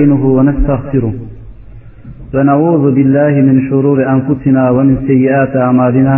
[0.00, 1.14] نستعينه ونستغفره
[2.34, 6.14] ونعوذ بالله من شرور أنفسنا ومن سيئات أعمالنا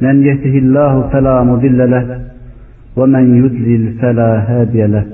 [0.00, 2.04] من يهده الله فلا مضل له
[2.96, 5.04] ومن يضلل فلا هادي له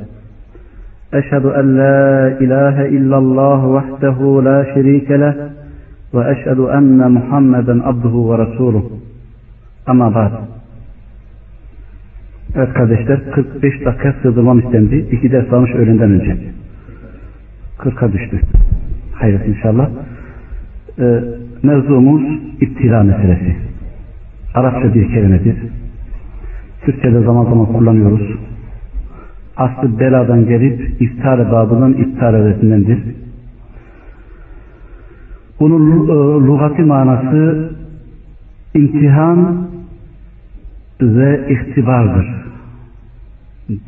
[1.15, 2.01] أشهد أن لا
[2.45, 4.19] إله إلا الله وحده
[4.49, 5.35] لا شريك له
[6.13, 8.85] وأشهد أن محمدا عبده ورسوله
[9.87, 10.33] Ama بعد
[12.57, 14.97] Evet kardeşler 45 dakika sığdırmam istendi.
[15.13, 16.37] İki ders almış öğlenden önce.
[17.79, 18.41] 40'a düştü.
[19.13, 19.91] Hayret inşallah.
[20.99, 21.21] Ee,
[21.63, 22.23] mevzumuz
[22.61, 23.57] iptila meselesi.
[24.55, 25.57] Arapça bir kelimedir.
[26.85, 28.37] Türkçe'de zaman zaman kullanıyoruz.
[29.57, 32.99] Aslı beladan gelip iftihar babının iptal edesindendir.
[35.61, 36.13] Bunun e,
[36.47, 37.71] lugati manası
[38.75, 39.69] imtihan
[41.01, 42.27] ve ihtibardır.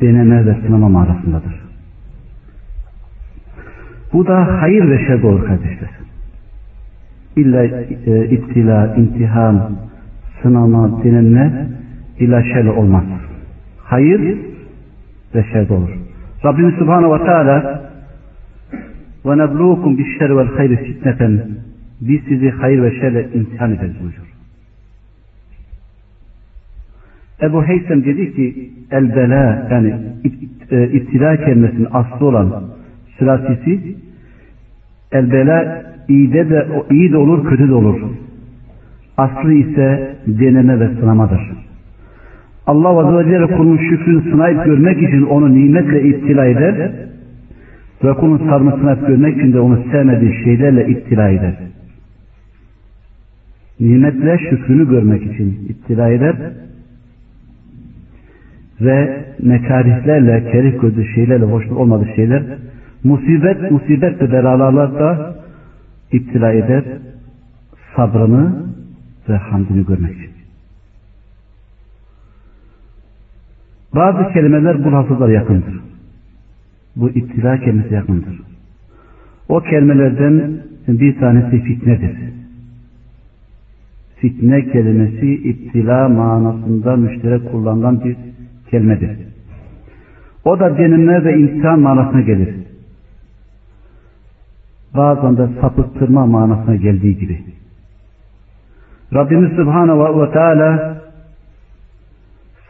[0.01, 1.70] Deneme ve sınama manasındadır.
[4.13, 5.89] Bu da hayır ve şer olur kardeşler.
[7.35, 9.71] İlla e, iptila, imtihan,
[10.41, 11.67] sınama, denenme
[12.19, 13.03] illa şerle olmaz.
[13.83, 14.37] Hayır
[15.35, 15.89] ve şer olur.
[16.45, 17.91] Rabbimiz Subhanahu ve Teala
[19.25, 21.41] ve neblukum bis şer vel hayri fitneten
[22.01, 24.31] biz sizi hayır ve şerle imtihan ederiz buyuruyor.
[27.41, 29.95] Ebu Heysem dedi ki el bela yani
[30.71, 32.63] e, iptila kelimesinin aslı olan
[33.21, 33.95] sülasisi
[35.11, 38.01] el bela iyi de, iyi de olur kötü de olur.
[39.17, 41.41] Aslı ise deneme ve sınamadır.
[42.67, 46.91] Allah Azze ve Celle kulun şükrünü sınayıp görmek için onu nimetle iptila eder
[48.03, 51.55] ve kulun sarını sınayıp görmek için de onu sevmediği şeylerle iptila eder.
[53.79, 56.35] Nimetle şükrünü görmek için iptila eder
[58.81, 62.43] ve mekarihlerle, kerih gözü şeylerle, hoşnut olmadığı şeyler,
[63.03, 65.35] musibet, musibet ve belalarla da
[66.11, 66.83] iptila eder,
[67.95, 68.65] sabrını
[69.29, 70.31] ve hamdini görmek için.
[73.95, 75.79] Bazı kelimeler bu lafızlara yakındır.
[76.95, 78.41] Bu iptila kelimesi yakındır.
[79.49, 82.17] O kelimelerden bir tanesi fitnedir.
[84.15, 88.17] Fitne kelimesi iptila manasında müşterek kullanılan bir
[88.71, 89.09] kelimedir.
[90.45, 92.55] O da denilme ve imtihan manasına gelir
[94.96, 97.42] Bazen de sapıttırma manasına geldiği gibi.
[99.14, 100.96] Rabbimiz Subhanahu ve Teala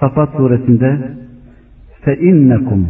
[0.00, 0.98] Safat suresinde
[2.04, 2.80] فَاِنَّكُمْ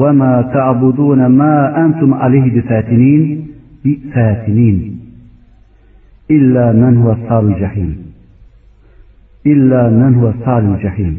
[0.00, 1.54] وَمَا تَعْبُدُونَ مَا
[1.84, 3.22] أَنْتُمْ عَلَيْهِ بِفَاتِنِينَ
[3.84, 4.76] بِفَاتِنِينَ
[6.36, 7.90] إِلَّا مَنْ هُوَ صَالُ الْجَحِيمِ
[9.52, 11.14] إِلَّا مَنْ هُوَ صَالُ الْجَحِيمِ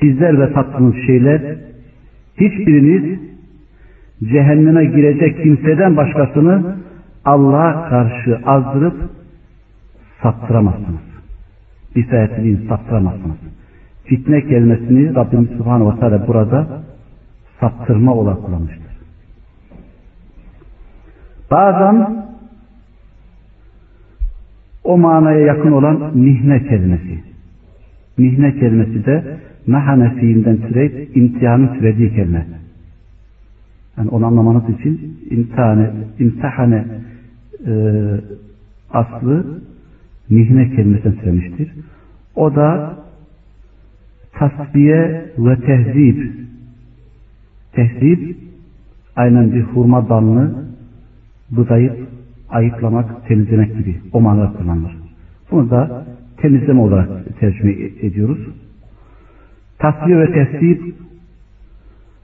[0.00, 1.40] Sizler ve tattığınız şeyler
[2.40, 3.18] hiçbiriniz
[4.23, 6.75] cehenneme girecek kimseden başkasını
[7.25, 9.09] Allah'a karşı azdırıp
[10.23, 11.09] saptıramazsınız.
[11.95, 13.37] Bifetiliğin saptıramazsınız.
[14.05, 16.67] Fitne kelimesini Rabbimiz Subhanahu ve Teala burada
[17.59, 18.89] saptırma olarak kullanmıştır.
[21.51, 22.25] Bazen
[24.83, 27.23] o manaya yakın olan mihne kelimesi.
[28.17, 29.37] Mihne kelimesi de
[29.67, 32.58] mehane fiilinden türeyip imtihanın türediği kelime.
[33.99, 36.85] Yani onu anlamanız için imtihane, imtihane
[37.67, 37.71] e,
[38.91, 39.61] aslı
[40.29, 41.71] mihne kelimesinden türemiştir.
[42.35, 42.97] O da
[44.33, 46.17] tasfiye ve tehzib.
[47.73, 48.35] Tehzib
[49.15, 50.65] aynen bir hurma dalını
[51.51, 52.07] budayıp
[52.49, 54.97] ayıklamak, temizlemek gibi o manada kullanılır.
[55.51, 56.05] Bunu da
[56.37, 57.71] temizleme olarak tercüme
[58.01, 58.39] ediyoruz.
[59.79, 60.81] Tasfiye ve tehzib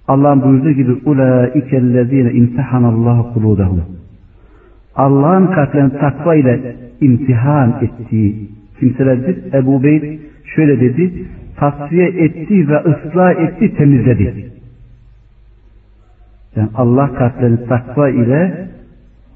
[0.07, 3.83] Allah'ın buyurduğu gibi ulaike ellezine imtihanallahu kuludahum.
[4.95, 8.49] Allah'ın kalplerini takva ile imtihan ettiği
[8.79, 9.53] kimselerdir.
[9.53, 10.19] Ebu Bey
[10.55, 14.51] şöyle dedi, tasfiye etti ve ıslah etti, temizledi.
[16.55, 18.67] Yani Allah kalplerini takva ile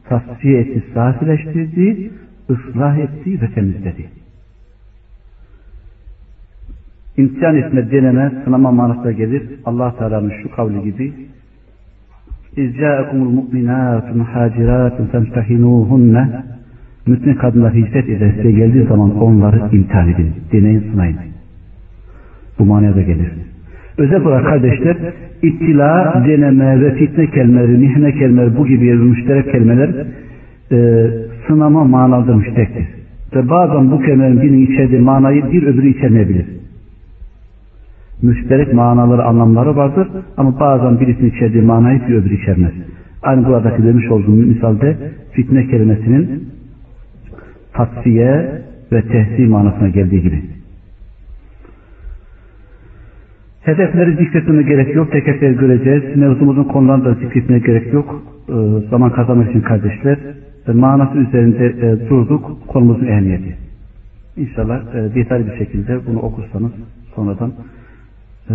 [0.09, 2.11] tasfiye etti, safileştirdi,
[2.49, 4.19] ıslah etti ve temizledi.
[7.19, 9.44] İmtihan etme, deneme, sınama manasına gelir.
[9.66, 11.13] Allah Teala'nın şu kavli gibi
[12.57, 16.30] İzca'ekumul mu'minâtu muhacirâtun femtehinûhunne
[17.07, 20.31] Mümin kadınlar hicret eder size geldiği zaman onları imtihan edin.
[20.51, 21.18] Deneyin, sınayın.
[22.60, 23.31] Bu manada gelir.
[23.98, 24.98] Özel olarak kardeşler
[25.42, 29.89] ittila, deneme ve fitne kelimeleri, mihne kelimeleri bu gibi müşterek kelimeler
[30.71, 31.07] e,
[31.48, 32.88] sınama manalıdır müşterektir.
[33.36, 36.45] Ve bazen bu kelimelerin birinin içerdiği manayı bir öbürü içermeyebilir
[38.21, 40.07] müşterek manaları, anlamları vardır
[40.38, 42.71] ama bazen birisinin içerdiği manayı bir öbürü içermez.
[43.24, 44.98] Aynı buradaki demiş olduğum misalde
[45.31, 46.50] fitne kelimesinin
[47.74, 48.62] taksiye
[48.92, 50.42] ve tehsi manasına geldiği gibi.
[53.62, 55.12] Hedefleri zikretmeme gerek yok.
[55.12, 56.16] Tek tek göreceğiz.
[56.16, 58.24] Mevzumuzun konularını da zikretmeye gerek yok.
[58.50, 58.54] Ee,
[58.89, 60.18] zaman kazanmak için kardeşler.
[60.68, 62.68] E, manası üzerinde e, durduk.
[62.68, 63.57] Konumuzun ehemmiyeti.
[64.38, 66.71] İnşallah e, detaylı bir şekilde bunu okursanız
[67.16, 67.51] sonradan
[68.49, 68.53] e,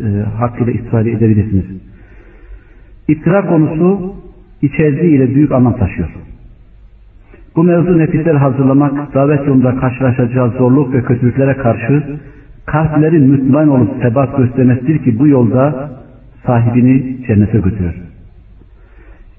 [0.00, 1.64] e, hakkıyla istifade edebilirsiniz.
[3.08, 4.14] İftira konusu
[4.62, 6.08] içerdiği ile büyük anlam taşıyor.
[7.56, 12.02] Bu mevzu nefisler hazırlamak, davet yolunda karşılaşacağı zorluk ve kötülüklere karşı
[12.66, 15.90] kalplerin mütmain olup sebat göstermesidir ki bu yolda
[16.46, 17.94] sahibini cennete götürür.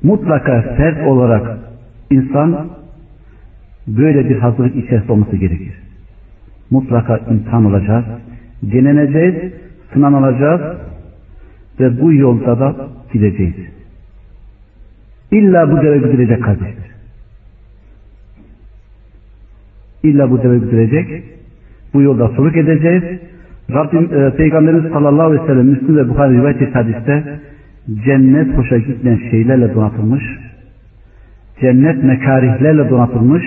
[0.04, 1.58] Mutlaka sert olarak
[2.12, 2.68] insan
[3.88, 5.74] böyle bir hazırlık içerisinde olması gerekir.
[6.70, 8.06] Mutlaka imtihan olacağız,
[8.64, 9.54] deneneceğiz,
[9.94, 10.62] sınanılacağız
[11.80, 12.76] ve bu yolda da
[13.14, 13.56] gideceğiz.
[15.32, 16.88] İlla bu deve gidilecek kardeşler.
[20.04, 21.24] İlla bu deve gidilecek.
[21.94, 23.04] Bu yolda suluk edeceğiz.
[23.72, 27.40] Rabbim e, Peygamberimiz sallallahu aleyhi ve sellem Müslüm ve Bukhari rivayet et hadiste
[28.06, 30.24] cennet hoşa gitmeyen şeylerle donatılmış,
[31.62, 33.44] cennet mekarihlerle donatılmış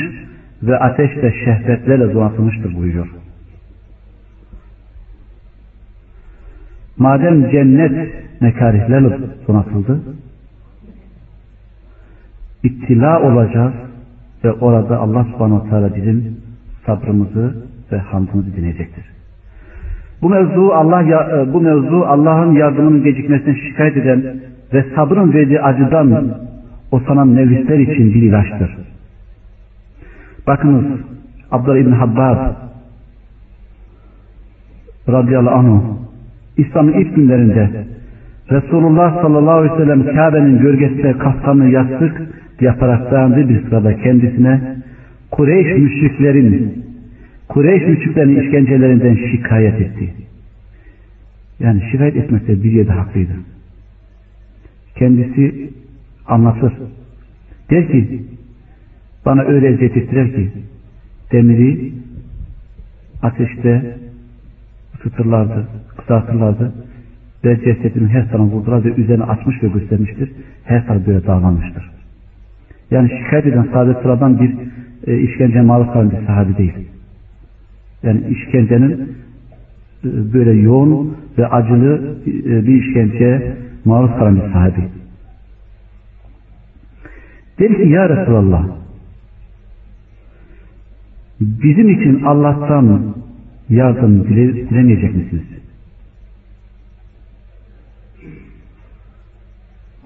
[0.62, 3.19] ve ateş ve şehvetlerle donatılmıştır buyuruyor.
[7.00, 9.18] Madem cennet mekarihlerle
[9.48, 10.00] donatıldı,
[12.62, 13.72] ittila olacağız
[14.44, 16.36] ve orada Allah subhanahu teala bizim
[16.86, 17.56] sabrımızı
[17.92, 19.04] ve hamdımızı dinleyecektir.
[20.22, 24.36] Bu mevzu Allah e, bu mevzu Allah'ın yardımının gecikmesine şikayet eden
[24.72, 26.34] ve sabrın verdiği acıdan
[26.90, 28.76] o sanan nefisler için bir ilaçtır.
[30.46, 30.84] Bakınız
[31.50, 32.38] Abdullah İbni Habbab
[35.08, 36.09] radıyallahu anh
[36.60, 37.70] İslam'ın ilk günlerinde
[38.50, 42.22] Resulullah sallallahu aleyhi ve sellem Kabe'nin gölgesinde kaftanı yastık
[42.60, 44.60] yaparak dayandığı bir sırada kendisine
[45.30, 46.84] Kureyş müşriklerin
[47.48, 50.14] Kureyş müşriklerin işkencelerinden şikayet etti.
[51.60, 53.32] Yani şikayet etmekte bir yerde haklıydı.
[54.96, 55.70] Kendisi
[56.26, 56.72] anlatır.
[57.70, 58.22] Der ki
[59.26, 60.48] bana öyle eziyet ettiler ki
[61.32, 61.92] demiri
[63.22, 63.96] ateşte
[65.00, 65.66] ısıtırlardı,
[65.96, 66.72] kızartırlardı
[67.44, 70.32] ve cesedini her tarafına vurdular ve üzerine açmış ve göstermiştir.
[70.64, 71.90] Her taraf böyle dağlanmıştır.
[72.90, 74.54] Yani şikayet eden sadece sıradan bir
[75.06, 76.72] e, işkence maruz kalan bir sahabi değil.
[78.02, 78.92] Yani işkencenin
[80.04, 84.88] e, böyle yoğun ve acılı e, bir işkenceye maruz kalan bir sahabi.
[87.58, 88.64] Der ki ya Resulallah
[91.40, 93.14] bizim için Allah'tan
[93.70, 95.44] yardım dile, dilemeyecek misiniz?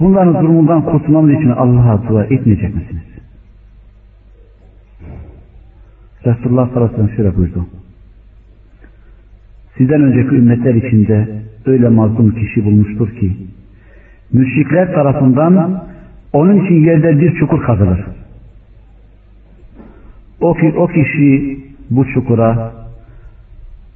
[0.01, 3.03] Bunların durumundan kurtulmamız için Allah'a dua etmeyecek misiniz?
[6.27, 7.67] Resulullah sallallahu aleyhi ve şöyle buyurdu.
[9.79, 13.37] Sizden önceki ümmetler içinde öyle mazlum kişi bulmuştur ki
[14.33, 15.85] müşrikler tarafından
[16.33, 18.05] onun için yerde bir çukur kazılır.
[20.41, 21.59] O, ki, o kişi
[21.91, 22.84] bu çukura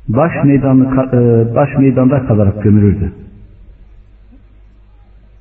[0.08, 3.12] baş meydanı e, baş meydanda kalarak gömülürdü.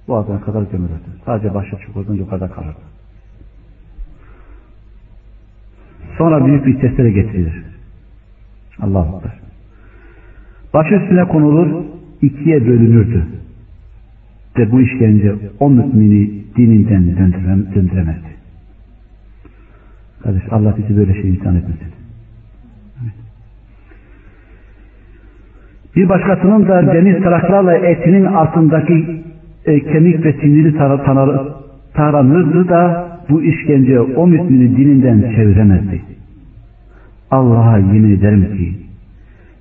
[0.07, 1.09] Bu adına kadar gömülürdü.
[1.25, 2.79] Sadece başı çukurdan yukarıda kalırdı.
[6.18, 7.63] Sonra büyük bir testere getirilir.
[8.80, 9.39] Allah'a Ekber.
[10.73, 11.85] Baş üstüne konulur,
[12.21, 13.25] ikiye bölünürdü.
[14.57, 18.37] Ve bu işkence o mümini dininden döndürem, döndüremezdi.
[20.23, 21.96] Kardeş Allah bizi böyle şey insan etmesin.
[25.97, 29.23] Bir başkasının da deniz taraklarla etinin altındaki
[29.66, 31.42] e, kemik ve siniri tar tar
[31.94, 36.01] taranırdı da bu işkence o mümini dininden çeviremezdi.
[37.31, 38.73] Allah'a yemin ederim ki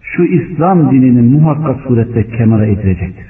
[0.03, 3.27] şu İslam dininin muhakkak surette kemara edilecektir.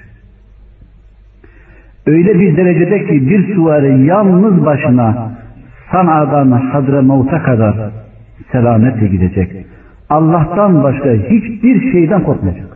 [2.06, 5.32] Öyle bir derecede ki bir süvari yalnız başına
[5.92, 7.76] Sana'dan Hadramavut'a kadar
[8.52, 9.66] selametle gidecek.
[10.10, 12.75] Allah'tan başka hiçbir şeyden korkmayacak.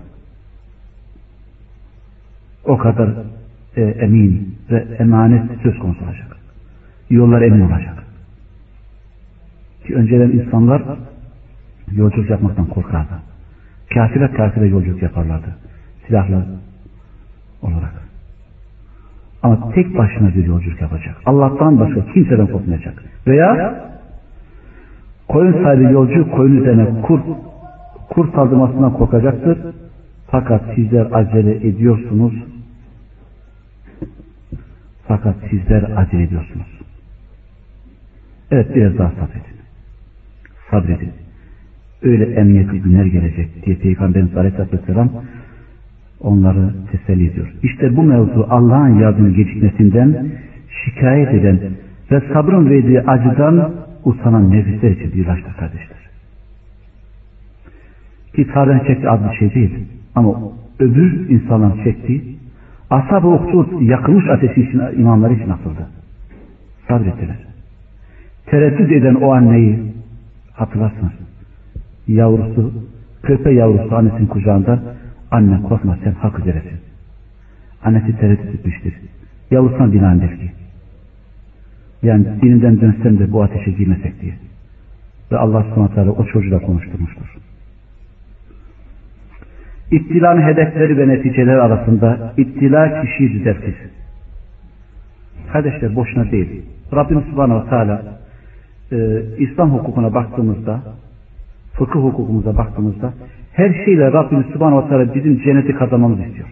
[2.65, 3.09] O kadar
[3.77, 6.37] e, emin ve emanet söz konusu olacak.
[7.11, 8.05] Yollar emin olacak.
[9.87, 10.83] Ki önceden insanlar
[11.93, 13.15] yolculuk yapmaktan korkardı.
[13.95, 15.57] Kafirler kafire yolculuk yaparlardı.
[16.07, 16.45] Silahlı
[17.63, 17.93] olarak.
[19.43, 21.17] Ama tek başına bir yolculuk yapacak.
[21.27, 23.05] Allah'tan başka kimseden korkmayacak.
[23.27, 23.75] Veya
[25.29, 27.23] koyun sahibi yolcu koyun üzerine kurt,
[28.11, 29.59] kurt saldırmasından korkacaktır.
[30.31, 32.35] Fakat sizler acele ediyorsunuz.
[35.09, 36.67] Fakat sizler acele ediyorsunuz.
[38.51, 39.61] Evet biraz daha sabredin.
[40.71, 41.13] Sabredin.
[42.03, 45.11] Öyle emniyetli günler gelecek diye Peygamberimiz Aleyhisselatü Vesselam
[46.21, 47.53] onları teselli ediyor.
[47.63, 50.31] İşte bu mevzu Allah'ın yardımı gecikmesinden
[50.85, 51.61] şikayet eden
[52.11, 55.99] ve sabrın verdiği acıdan usanan nefisler için bir ilaçtır kardeşler.
[58.37, 59.87] Ki Tarih'in çektiği az bir şey değil.
[60.15, 60.39] Ama
[60.79, 62.37] öbür insanların çektiği
[62.91, 65.89] ashab-ı uhdud yakılmış ateşi için imamları için nasıldı?
[66.89, 67.37] Sabrettiler.
[68.47, 69.79] Tereddüt eden o anneyi
[70.53, 71.13] hatırlarsınız.
[72.09, 72.73] Yavrusu,
[73.23, 74.83] köpe yavrusu annesinin kucağında
[75.31, 76.81] anne korkma sen hak üzeresin.
[77.85, 78.95] Annesi tereddüt etmiştir.
[79.51, 80.51] Yavrusuna binaen der ki
[82.03, 84.35] yani dininden dönsem de bu ateşe girmesek diye.
[85.33, 87.37] Ve Allah subhanahu o çocuğla konuşturmuştur.
[89.91, 93.75] İptilanın hedefleri ve neticeleri arasında ittila kişiyi düzeltir.
[95.53, 96.63] Kardeşler boşuna değil.
[96.95, 98.03] Rabbimiz Subhanahu Teala
[98.93, 98.97] e,
[99.39, 100.81] İslam hukukuna baktığımızda
[101.73, 103.13] fıkıh hukukumuza baktığımızda
[103.53, 106.49] her şeyle Rabbimiz Subhanahu Teala bizim cenneti kazanmamızı istiyor.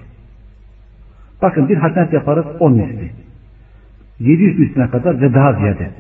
[1.42, 3.10] Bakın bir hasenet yaparız on misli.
[4.20, 5.90] 700 misline kadar ve daha ziyade.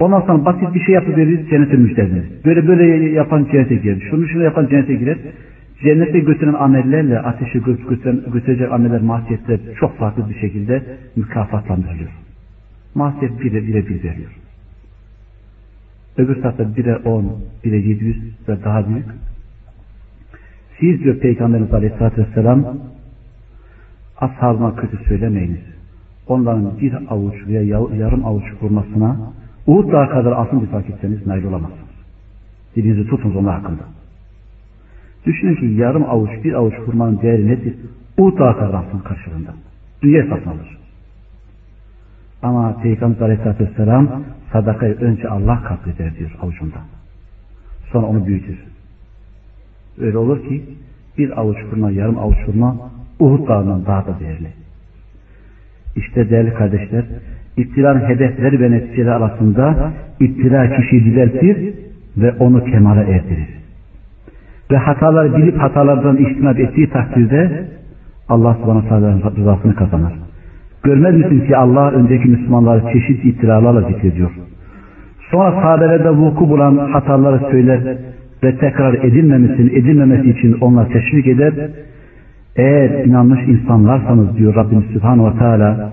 [0.00, 2.44] Ondan sonra basit bir şey yapıveririz cennete müjdeleriz.
[2.44, 4.06] Böyle böyle yapan cennete girer.
[4.10, 5.18] Şunu şunu yapan cennete girer.
[5.82, 10.82] Cennete götüren amellerle ateşe götüren, götürecek ameller masiyetler çok farklı bir şekilde
[11.16, 12.10] mükafatlandırılıyor.
[12.94, 14.30] Masiyet bire bire bir veriyor.
[16.16, 18.16] Öbür tarafta bire on, bire yedi yüz
[18.48, 19.06] ve daha büyük.
[20.80, 22.78] Siz diyor Peygamberimiz Aleyhisselatü Vesselam
[24.16, 25.60] ashabına kötü söylemeyiniz.
[26.26, 27.62] Onların bir avuç veya
[27.98, 29.16] yarım avuç kurmasına
[29.66, 31.90] Uhud dağı kadar altın bir etseniz nail olamazsınız.
[32.76, 33.99] Dilinizi tutunuz onlar hakkında.
[35.26, 37.74] Düşünün ki yarım avuç bir avuç hurmanın değeri nedir?
[38.38, 39.54] Kadar altın karşılığında.
[40.02, 40.78] Dünya satın alır.
[42.42, 44.22] Ama Peygamber Aleyhisselatü Vesselam
[44.52, 46.78] sadakayı önce Allah katleder diyor avucunda.
[47.92, 48.58] Sonra onu büyütür.
[50.00, 50.64] Öyle olur ki
[51.18, 52.76] bir avuç hurma, yarım avuç hurma
[53.18, 54.48] Uhud dağından daha da değerli.
[55.96, 57.04] İşte değerli kardeşler,
[57.56, 61.74] İptilanın hedefleri ve neticeleri arasında iptila kişiyi düzeltir
[62.16, 63.59] ve onu kemale erdirir.
[64.70, 67.64] Ve hataları bilip hatalardan iştinab ettiği takdirde
[68.28, 70.12] Allah subhanahu teala'nın rızasını kazanır.
[70.82, 74.30] Görmez misin ki Allah önceki Müslümanları çeşitli iptilalarla zikrediyor.
[75.30, 77.80] Sonra sahabelerde vuku bulan hataları söyler
[78.44, 81.54] ve tekrar edilmemesin, edilmemesi için onlar teşvik eder.
[82.56, 85.92] Eğer inanmış insanlarsanız diyor Rabbimiz Sübhanahu ve Teala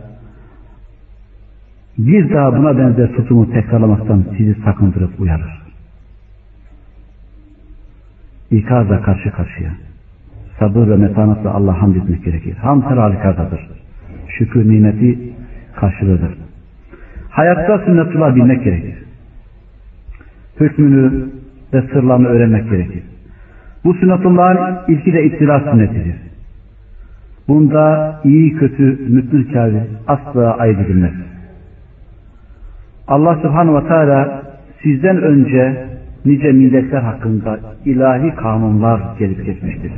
[1.97, 5.66] bir daha buna benzer tutumu tekrarlamaktan sizi sakındırıp uyarır.
[8.51, 9.71] İkazla karşı karşıya.
[10.59, 12.55] Sabır ve metanatla Allah hamd etmek gerekir.
[12.55, 13.69] Hamd her.
[14.27, 15.19] Şükür nimeti
[15.75, 16.37] karşılığıdır.
[17.29, 18.95] Hayatta sünnetullah bilmek gerekir.
[20.59, 21.29] Hükmünü
[21.73, 23.03] ve sırlarını öğrenmek gerekir.
[23.83, 26.15] Bu sünnetullahın ilki de iktidar sünnetidir.
[27.47, 31.13] Bunda iyi kötü mütlü kâvi asla ayırt edilmez.
[33.07, 34.43] Allah subhanahu ve teala
[34.83, 35.87] sizden önce
[36.27, 39.91] nice milletler hakkında ilahi kanunlar gelip geçmiştir.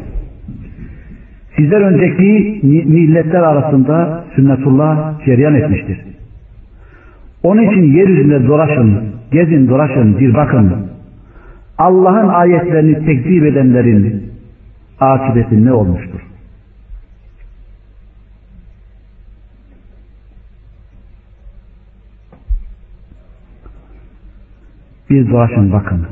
[1.55, 5.99] Sizden önceki milletler arasında sünnetullah cereyan etmiştir.
[7.43, 10.73] Onun için yeryüzünde dolaşın, gezin dolaşın, bir bakın.
[11.77, 14.23] Allah'ın ayetlerini tekzip edenlerin
[14.99, 16.28] akıbeti ne olmuştur?
[25.09, 26.05] Bir dolaşın bakın.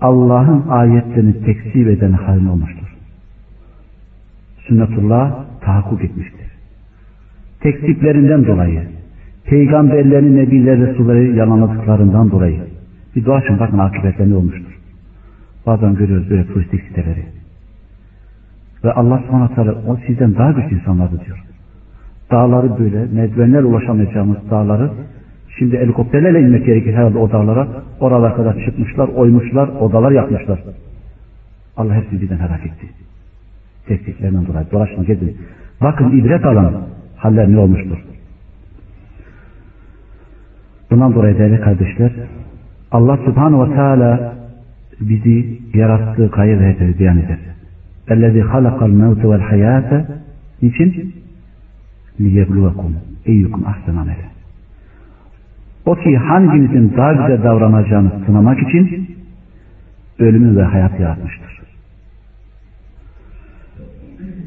[0.00, 2.96] Allah'ın ayetlerini tekzip eden halin olmuştur.
[4.68, 6.50] Sünnetullah tahakkuk etmiştir.
[7.60, 8.82] Tekziplerinden dolayı,
[9.44, 12.60] peygamberlerin, nebiler, resulleri yalanladıklarından dolayı
[13.16, 14.78] bir dolaşın bakın akıbetleri ne olmuştur.
[15.66, 17.24] Bazen görüyoruz böyle turistik siteleri.
[18.84, 21.44] Ve Allah subhanahu o sizden daha güçlü insanlardı diyor.
[22.30, 24.90] Dağları böyle merdivenler ulaşamayacağımız dağları
[25.57, 27.67] Şimdi helikopterlerle inmek gerekir herhalde o dağlara.
[27.99, 30.63] Oralara kadar çıkmışlar, oymuşlar, odalar yapmışlar.
[31.77, 32.87] Allah hepsini birden helak etti.
[33.87, 34.65] Tekniklerinden dolayı.
[34.71, 35.37] Dolaşın gezin.
[35.81, 36.77] Bakın ibret alın.
[37.15, 37.97] Haller ne olmuştur.
[40.91, 42.11] Bundan dolayı değerli kardeşler
[42.91, 44.35] Allah subhanahu ve teala
[45.01, 47.39] bizi yarattığı hayır ve hederi beyan eder.
[48.07, 50.05] اَلَّذِي خَلَقَ الْمَوْتَ وَالْحَيَاةَ
[50.61, 51.13] Niçin?
[52.19, 52.91] لِيَبْلُوَكُمْ
[53.31, 54.27] اَيُّكُمْ اَحْسَنَ عَمَلًا
[55.86, 59.16] o ki hanginizin daha güzel davranacağını sınamak için
[60.18, 61.60] ölümü ve hayat yaratmıştır.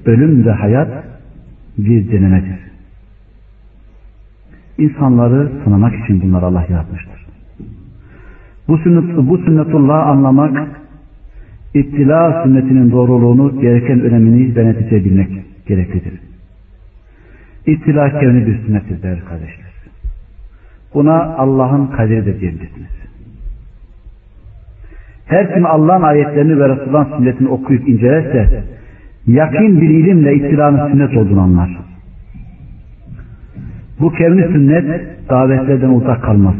[0.05, 1.03] Ölüm ve hayat
[1.77, 2.59] bir denemedir.
[4.77, 7.25] İnsanları sınamak için bunları Allah yaratmıştır.
[8.67, 10.67] Bu, sünnet, bu sünnetullahı anlamak,
[11.73, 15.29] ittila sünnetinin doğruluğunu, gereken önemini ve bilmek
[15.67, 16.19] gereklidir.
[17.65, 19.62] İttila kevni bir sünnettir değerli kardeşler.
[20.93, 22.89] Buna Allah'ın kaderi de diyebilirsiniz.
[25.25, 28.63] Her kim Allah'ın ayetlerini ve Resulullah'ın sünnetini okuyup incelerse
[29.27, 31.69] yakin bir ilimle ittilanın sünnet olduğunu anlar.
[33.99, 36.55] Bu kevni sünnet davetlerden uzak kalmaz.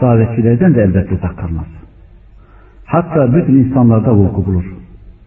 [0.00, 1.66] Davetçilerden de elbette uzak kalmaz.
[2.84, 4.64] Hatta bütün insanlarda vuku bulur.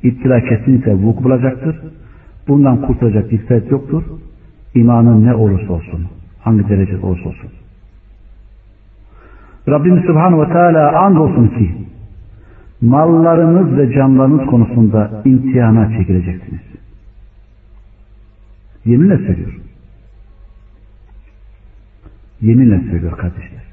[0.04, 1.76] İttila kesinlikle vuku bulacaktır.
[2.48, 4.04] Bundan kurtulacak bir yoktur.
[4.76, 6.06] İmanın ne olursa olsun,
[6.46, 7.50] hangi derece olursa olsun.
[9.70, 11.76] Rabbimiz Subhanahu ve Teala andolsun ki
[12.82, 16.62] mallarınız ve canlarınız konusunda imtihana çekileceksiniz.
[18.86, 19.60] Yeminle söylüyor.
[22.42, 23.66] Yeminle söylüyor kardeşler.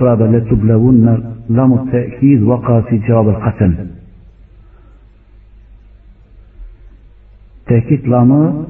[0.00, 1.18] Burada letublevunne
[1.50, 3.76] lamu te'kiz vaka fi cevabel kasem.
[7.66, 8.66] Tehkit lamı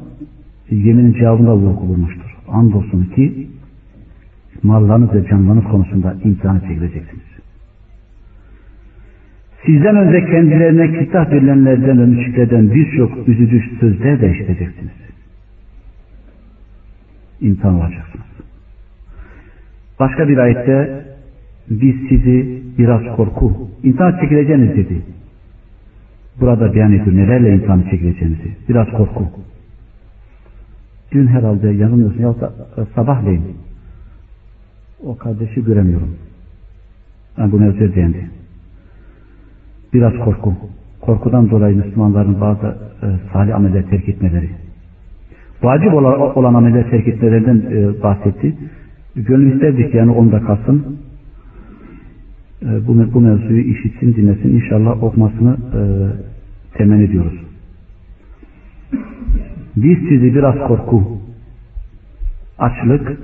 [0.70, 2.21] yeminin cevabında vuku bulmuştur.
[2.52, 3.48] Andolsun ki
[4.62, 7.32] mallarınız ve canlarınız konusunda imtihana çekileceksiniz.
[9.66, 14.92] Sizden önce kendilerine kitap verilenlerden ve müşriklerden birçok üzücü sözler de işiteceksiniz.
[17.40, 18.26] İmtihan olacaksınız.
[20.00, 21.04] Başka bir ayette
[21.70, 25.02] biz sizi biraz korku, imtihan çekileceğiniz dedi.
[26.40, 28.56] Burada beyan ediyor nelerle imtihan çekileceğinizi.
[28.68, 29.30] Biraz korku.
[31.12, 32.52] Dün herhalde yanılmıyorsun ya da
[32.94, 33.42] sabahleyin
[35.04, 36.16] o kardeşi göremiyorum.
[37.38, 38.30] Ben bunu özür diyendi.
[39.92, 40.54] Biraz korku.
[41.00, 42.66] Korkudan dolayı Müslümanların bazı
[43.02, 44.50] e, salih ameller terk etmeleri.
[45.62, 48.56] Vacip olan, olan ameller terk etmelerinden e, bahsetti.
[49.16, 50.98] Gönül isterdik yani onda kalsın.
[52.62, 54.54] E, bu, bu mevzuyu işitsin, dinlesin.
[54.54, 55.80] İnşallah okumasını e,
[56.78, 57.42] temenni ediyoruz.
[59.76, 61.18] Biz sizi biraz korku,
[62.58, 63.18] açlık,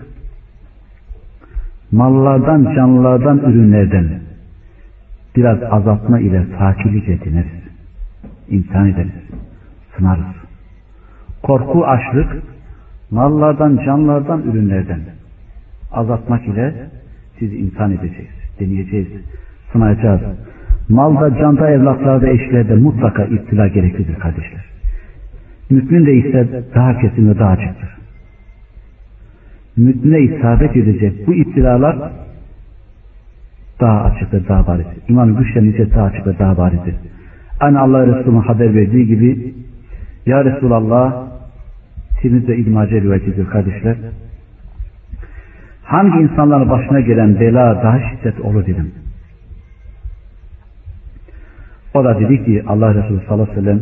[1.93, 4.21] mallardan, canlılardan, ürünlerden
[5.37, 7.69] biraz azaltma ile takiplik ediniriz.
[8.49, 9.13] İmtihan ederiz.
[9.97, 10.25] Sınarız.
[11.43, 12.43] Korku, açlık,
[13.11, 15.01] mallardan, canlılardan, ürünlerden
[15.93, 16.75] azaltmak ile
[17.39, 18.31] sizi imtihan edeceğiz.
[18.61, 19.09] Deneyeceğiz.
[19.73, 20.21] Sınayacağız.
[20.89, 24.78] Malda, canda, evlatlarda, eşlerde mutlaka iptila gereklidir kardeşler.
[25.70, 27.88] Mümin de ise daha kesin ve daha açıktır.
[29.76, 32.12] Mümine isabet edecek bu iptilalar
[33.81, 34.87] daha açık ve daha bariz.
[35.09, 36.94] İman güçlenince daha açık ve daha barizdir.
[37.61, 39.54] Aynı Allah Resulü'nün haber verdiği gibi
[40.26, 41.28] Ya Resulallah
[42.20, 43.96] Tirmidhi İbn Hacer rivayetidir kardeşler.
[45.83, 48.92] Hangi insanların başına gelen bela daha şiddet olur dedim.
[51.94, 53.81] O da dedi ki Allah Resulü sallallahu aleyhi ve sellem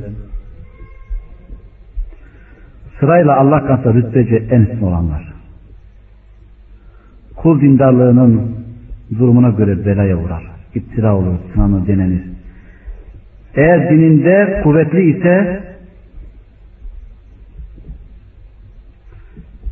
[3.01, 5.33] sırayla Allah katında rütbece en üstün olanlar.
[7.37, 8.57] Kul dindarlığının
[9.19, 10.43] durumuna göre belaya uğrar.
[10.75, 12.23] İptira olur, sınanır, denenir.
[13.55, 15.63] Eğer dininde kuvvetli ise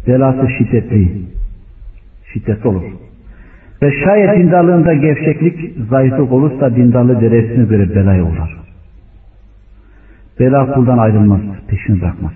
[0.06, 1.22] belası şiddetli,
[2.32, 2.82] şiddetli olur.
[3.82, 8.56] Ve şayet dindarlığında gevşeklik, zayıflık olursa dindarlığı derecesine göre belaya uğrar.
[10.40, 12.32] Bela kuldan ayrılmaz, peşini bırakmaz.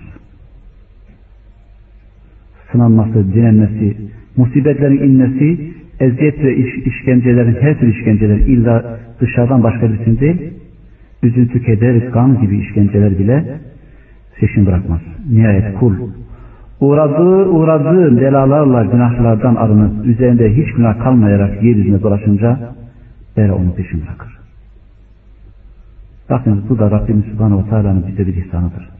[2.71, 3.97] Sınanması, dinlenmesi,
[4.37, 10.53] musibetlerin inmesi, eziyet ve iş, işkencelerin, her türlü işkenceler illa dışarıdan başka birisinin değil,
[11.23, 13.59] üzüntü, keder, gam gibi işkenceler bile
[14.39, 14.99] peşini bırakmaz.
[15.31, 15.93] Nihayet kul
[16.79, 22.59] uğradığı uğradığı belalarla günahlardan arınıp üzerinde hiç günah kalmayarak yeryüzüne dolaşınca
[23.37, 24.39] bela onu peşin bırakır.
[26.29, 28.98] Bakın bu da Rabbimiz Subhanahu ve Teala'nın bize bir ihsanıdır.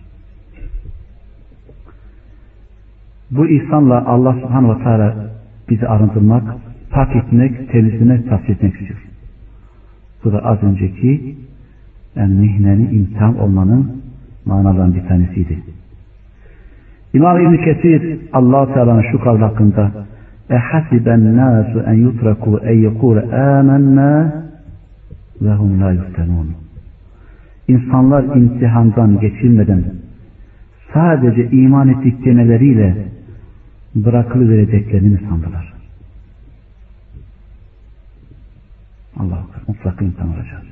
[3.31, 5.15] Bu ihsanla Allah Subhanahu ve Teala
[5.69, 6.43] bizi arındırmak,
[6.89, 8.99] pak etmek, temizlemek, tavsiye etmek istiyor.
[10.23, 11.35] Bu da az önceki
[12.15, 14.01] yani mihneni imtihan olmanın
[14.45, 15.59] manalarından bir tanesiydi.
[17.13, 19.91] İmam İbn Kesir Allah Teala'nın şu kavli hakkında
[20.49, 24.33] e hasiben nasu en yutraku en yekule amennâ
[25.41, 26.51] ve hum la yuftenun.
[27.67, 29.83] İnsanlar imtihandan geçilmeden
[30.93, 32.95] sadece iman ettik demeleriyle
[33.95, 35.73] bırakılıvereceklerini mi sandılar?
[39.17, 40.63] Allah mutlaka imtihan olacağız.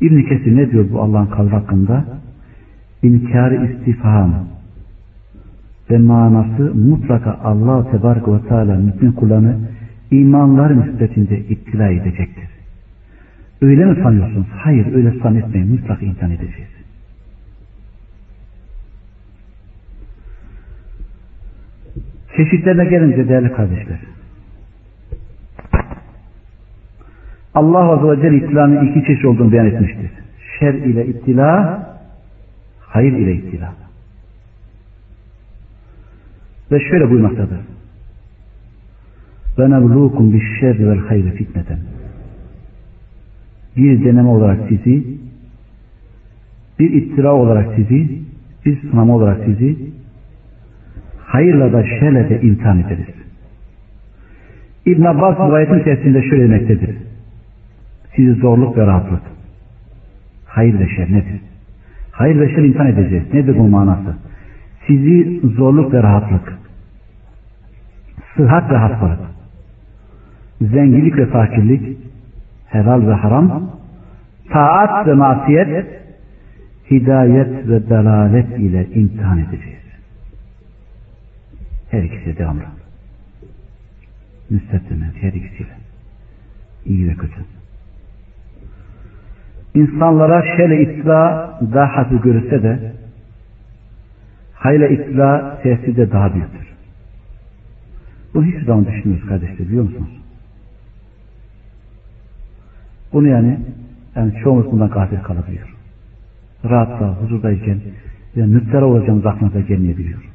[0.00, 2.04] İbn Kesir ne diyor bu Allah'ın kavli hakkında?
[3.02, 4.48] İnkar istifham
[5.90, 9.58] ve manası mutlaka Allah Tebarek ve Teala mümin kullarını
[10.10, 12.48] imanlar nispetinde ittila edecektir.
[13.60, 14.46] Öyle mi sanıyorsunuz?
[14.56, 15.72] Hayır öyle zannetmeyin.
[15.72, 16.68] Mutlaka imtihan edeceğiz.
[22.36, 23.98] Çeşitlerine gelince değerli kardeşler.
[27.54, 30.10] Allah Azze ve Celle ittilanın iki çeşit olduğunu beyan etmiştir.
[30.58, 31.82] Şer ile ittila,
[32.80, 33.72] hayır ile ittila.
[36.72, 37.58] Ve şöyle buyurmaktadır.
[39.58, 41.78] Ve neblukum bis şerri vel hayri fitneten.
[43.76, 45.04] Bir deneme olarak sizi,
[46.78, 48.20] bir ittira olarak sizi,
[48.66, 49.93] bir sınama olarak sizi,
[51.34, 53.14] hayırla da şerle de imtihan ederiz.
[54.86, 56.96] İbn Abbas rivayetin içerisinde şöyle demektedir.
[58.16, 59.22] Sizi zorluk ve rahatlık.
[60.46, 61.40] Hayır ve şer nedir?
[62.10, 63.34] Hayır ve şer imtihan edeceğiz.
[63.34, 64.16] Nedir bu manası?
[64.86, 66.58] Sizi zorluk ve rahatlık,
[68.36, 69.18] sıhhat ve hastalık,
[70.60, 71.98] zenginlik ve fakirlik,
[72.66, 73.70] helal ve haram,
[74.50, 75.86] taat ve masiyet,
[76.90, 79.83] hidayet ve dalalet ile imtihan edeceğiz.
[81.94, 82.62] Her ikisi devamlı.
[84.50, 85.76] Müstetlemez her ikisiyle.
[86.86, 87.44] İyi ve kötü.
[89.74, 92.92] İnsanlara şöyle itla daha hafif görülse de
[94.54, 96.68] hayla itla tesiri daha büyüktür.
[98.34, 100.20] Bu hiçbir zaman düşünmüyoruz kardeşler biliyor musunuz?
[103.12, 103.58] Bunu yani,
[104.16, 105.74] yani çoğumuz bundan gafil kalabiliyor.
[106.64, 107.80] Rahatla, huzurdayken
[108.36, 110.33] yani müptela olacağımız aklımıza gelmeyebiliyor.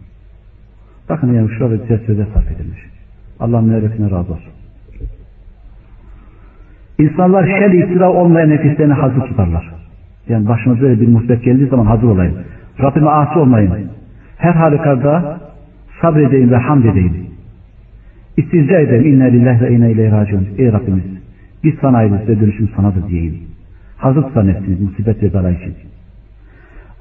[1.10, 2.80] Bakın yani şurada güzel sözler sarf edilmiş.
[3.39, 4.54] Allah müelletine razı olsun.
[7.00, 9.69] İnsanlar şer iftira olmayan nefislerini hazır tutarlar.
[10.30, 12.34] Yani başıma böyle bir musibet geldiği zaman hazır olayım.
[12.82, 13.74] Rabbime asi olmayın.
[14.38, 15.39] Her halükarda
[16.02, 17.28] sabredeyim ve hamd edeyim.
[18.38, 19.06] İstizca edeyim.
[19.06, 20.48] İnne lillahi ve inne ileyhi raciun.
[20.58, 21.04] Ey Rabbimiz
[21.63, 23.39] biz sana ayrıyız ve dönüşüm sanadır diyeyim.
[23.98, 25.74] Hazır tutar nefsiniz musibet ve bela için.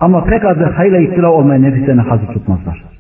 [0.01, 2.98] Ama pek azı hayla iftira olmayan nefislerini hazır tutmazlar.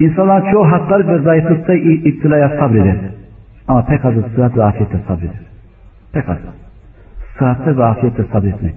[0.00, 2.96] İnsanlar çoğu hastalık ve zayıflıkta iptilaya sabreder.
[3.68, 5.40] Ama pek azı sıhhat ve afiyette sabreder.
[6.12, 6.40] Pek azı.
[7.38, 8.74] Sıhhatte ve afiyette sabretmek.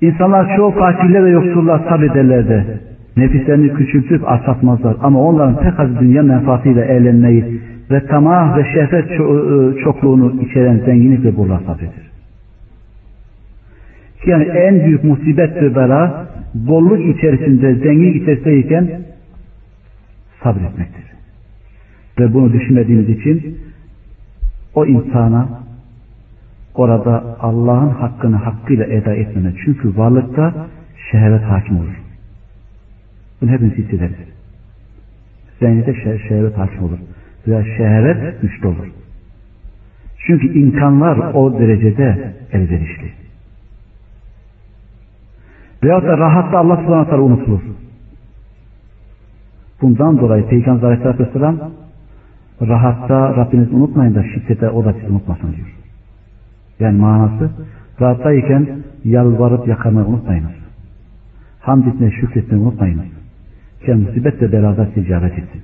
[0.00, 2.64] İnsanlar çoğu fakirler ve yoksullar sabrederler de
[3.16, 4.96] nefislerini küçültüp asatmazlar.
[5.02, 9.08] Ama onların pek az dünya menfaatiyle eğlenmeyi ve tamah ve şehvet
[9.84, 12.11] çokluğunu içeren zenginlikle bulurlar sabredir.
[14.26, 19.02] Yani en büyük musibet ve bela bolluk içerisinde, zenginlik içerisindeyken
[20.42, 21.04] sabretmektir.
[22.18, 23.58] Ve bunu düşünmediğimiz için
[24.74, 25.48] o insana
[26.74, 29.54] orada Allah'ın hakkını hakkıyla eda etmemek.
[29.64, 30.66] Çünkü varlıkta
[31.10, 32.02] şehvet hakim olur.
[33.40, 34.16] Bunu hepimiz hissederiz.
[35.60, 36.98] Şeh şehvet hakim olur.
[37.48, 38.86] Veya şehvet güçlü olur.
[40.26, 43.21] Çünkü imkanlar o derecede elverişli.
[45.84, 47.60] Veyahut da rahatta Allah subhanahu teala unutulur.
[49.82, 51.56] Bundan dolayı Peygamber aleyhissalatü vesselam
[52.62, 55.76] rahatta Rabbinizi unutmayın da şiddete o da sizi unutmasın diyor.
[56.80, 57.50] Yani manası
[58.00, 58.68] rahattayken
[59.04, 60.50] yalvarıp yakarmayı unutmayınız.
[61.60, 63.04] Hamd etmeyi şükretmeyi unutmayınız.
[63.84, 65.62] Ki musibet ve ticaret etsin.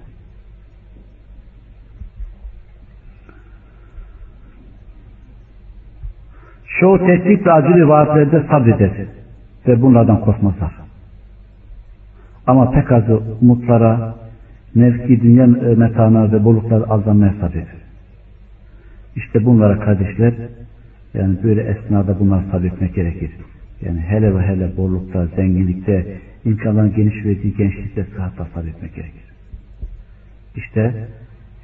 [6.80, 8.90] Çoğu tehdit ve acili vaatlerde sabreder
[9.68, 10.72] ve bunlardan korkmazlar.
[12.46, 14.14] Ama pek azı umutlara,
[14.76, 17.78] nefsi dünya metana ve bolluklara aldanmaya sabredir.
[19.16, 20.34] İşte bunlara kardeşler,
[21.14, 23.30] yani böyle esnada bunlar sabretmek gerekir.
[23.86, 26.06] Yani hele ve hele bollukta, zenginlikte,
[26.44, 29.22] imkanların geniş verdiği gençlikte sıhhatta sabretmek gerekir.
[30.56, 30.94] İşte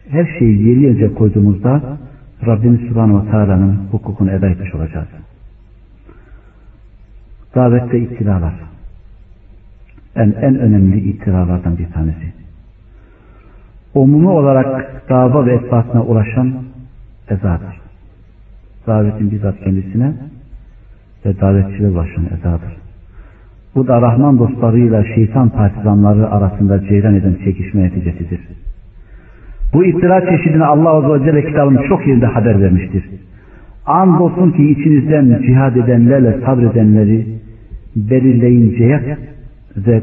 [0.08, 1.98] her şeyi yeri yerine koyduğumuzda
[2.46, 5.08] Rabbimiz Subhanahu ve Teala'nın hukukunu eda etmiş olacağız
[7.54, 8.54] davette iptilalar.
[10.16, 12.32] En, en önemli iptilalardan bir tanesi.
[13.94, 16.54] Umumi olarak dava ve esbasına ulaşan
[17.30, 17.80] ezadır.
[18.86, 20.12] Davetin bizzat kendisine
[21.26, 22.76] ve davetçiler ulaşan ezadır.
[23.74, 28.40] Bu da Rahman dostlarıyla şeytan partizanları arasında ceyran eden çekişme neticesidir.
[29.72, 33.04] Bu iftira çeşidini Allah Azze ve Celle kitabının çok yerinde haber vermiştir.
[33.86, 37.26] Andolsun ki içinizden cihad edenlerle sabredenleri
[37.96, 39.18] belirleyinceye
[39.76, 40.02] ve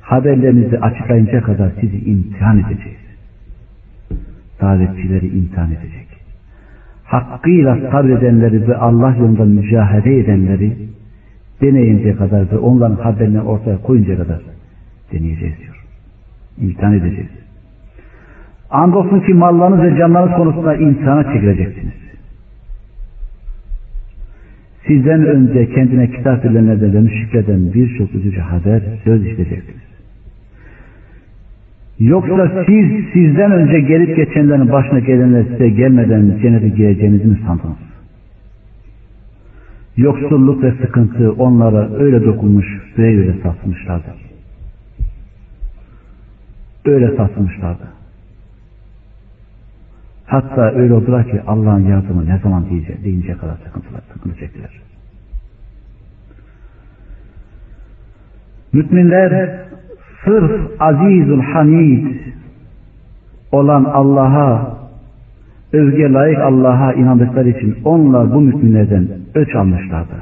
[0.00, 2.98] haberlerinizi açıklayınca kadar sizi imtihan edeceğiz.
[4.60, 6.06] Davetçileri imtihan edecek.
[7.04, 10.72] Hakkıyla sabredenleri ve Allah yolunda mücahede edenleri
[11.60, 14.40] deneyinceye kadar ve onların haberini ortaya koyuncaya kadar
[15.12, 15.84] deneyeceğiz diyor.
[16.60, 17.30] İmtihan edeceğiz.
[18.70, 22.03] Andolsun ki mallarınız ve canlarınız konusunda imtihana çekileceksiniz.
[24.86, 29.84] Sizden önce kendine kitap verilenlerden ve müşrikleden birçok üzücü haber söz işleyeceksiniz.
[31.98, 37.76] Yoksa siz sizden önce gelip geçenlerin başına gelenler size gelmeden cennete gireceğinizi mi sandınız?
[39.96, 42.66] Yoksulluk ve sıkıntı onlara öyle dokunmuş
[42.98, 44.14] ve öyle sarsmışlardı.
[46.84, 47.84] Öyle sarsmışlardı.
[50.26, 54.70] Hatta öyle oldular ki Allah'ın yardımı ne zaman diyecek, deyince kadar sıkıntılar, sıkıntı çektiler.
[58.72, 59.60] Müminler
[60.24, 62.16] sırf azizul hamid
[63.52, 64.78] olan Allah'a
[65.72, 70.14] övgüye layık Allah'a inandıkları için onlar bu müminlerden öç almışlardı.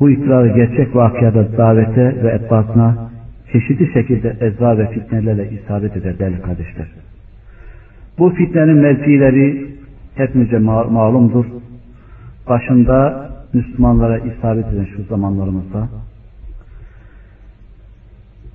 [0.00, 3.10] Bu ikrarı gerçek vakıada davete ve etbatına
[3.52, 6.86] çeşitli şekilde ezva ve fitnelerle isabet eder değerli kardeşler.
[8.18, 9.66] Bu fitnenin mevkileri
[10.14, 11.44] hepimize malumdur.
[12.48, 15.88] Başında Müslümanlara isabet eden şu zamanlarımızda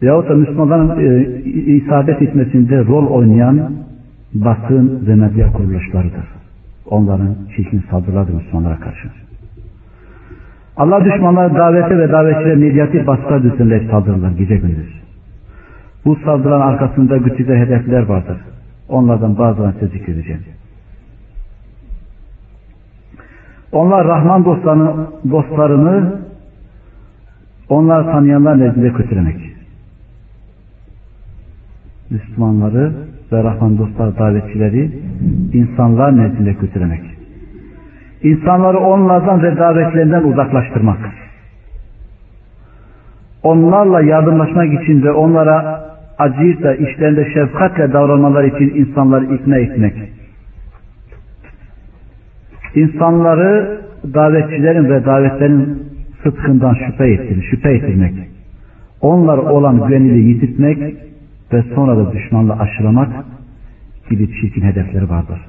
[0.01, 1.23] veyahut da Müslümanların e,
[1.75, 3.71] isabet etmesinde rol oynayan
[4.33, 6.25] basın ve medya kuruluşlarıdır.
[6.85, 9.09] Onların çirkin saldırılardır Müslümanlara karşı.
[10.77, 15.01] Allah düşmanları davete ve davetçilere medyatik baskılar düzenleyip saldırırlar gece gündüz.
[16.05, 18.37] Bu saldırıların arkasında güçlü hedefler vardır.
[18.89, 20.43] Onlardan bazılarını size zikredeceğim.
[23.71, 26.19] Onlar Rahman dostlarını, dostlarını
[27.69, 29.37] onlar tanıyanlar nezdinde kötülemek.
[32.09, 32.93] Müslümanları
[33.31, 34.91] ve Rahman dostlar davetçileri
[35.53, 37.01] insanlar nezdinde kötülemek.
[38.23, 40.97] İnsanları onlardan ve davetlerinden uzaklaştırmak.
[43.43, 45.88] Onlarla yardımlaşmak için ve onlara
[46.19, 49.93] acıyıp da işlerinde şefkatle davranmalar için insanları ikna etmek.
[52.75, 53.81] İnsanları
[54.13, 55.83] davetçilerin ve davetlerin
[56.23, 58.13] sıdkından şüphe ettirmek, şüphe ettirmek.
[59.01, 60.95] Onlar olan güveniliği yitirtmek
[61.53, 63.09] ve sonra da düşmanla aşılamak
[64.09, 65.39] gibi çirkin hedefleri vardır.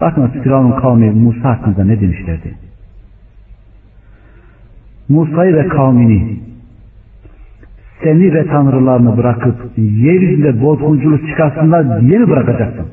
[0.00, 2.54] Bakın Firavun kavmi Musa hakkında ne demişlerdi?
[5.08, 6.40] Musa'yı ve kavmini
[8.02, 12.86] seni ve tanrılarını bırakıp yeryüzünde bozgunculuk çıkarsınlar diye mi bırakacaksın?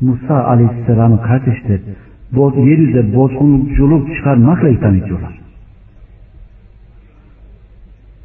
[0.00, 1.80] Musa aleyhisselamın kardeşleri
[2.32, 5.40] boz, yeryüzünde bozgunculuk çıkarmakla itham ediyorlar.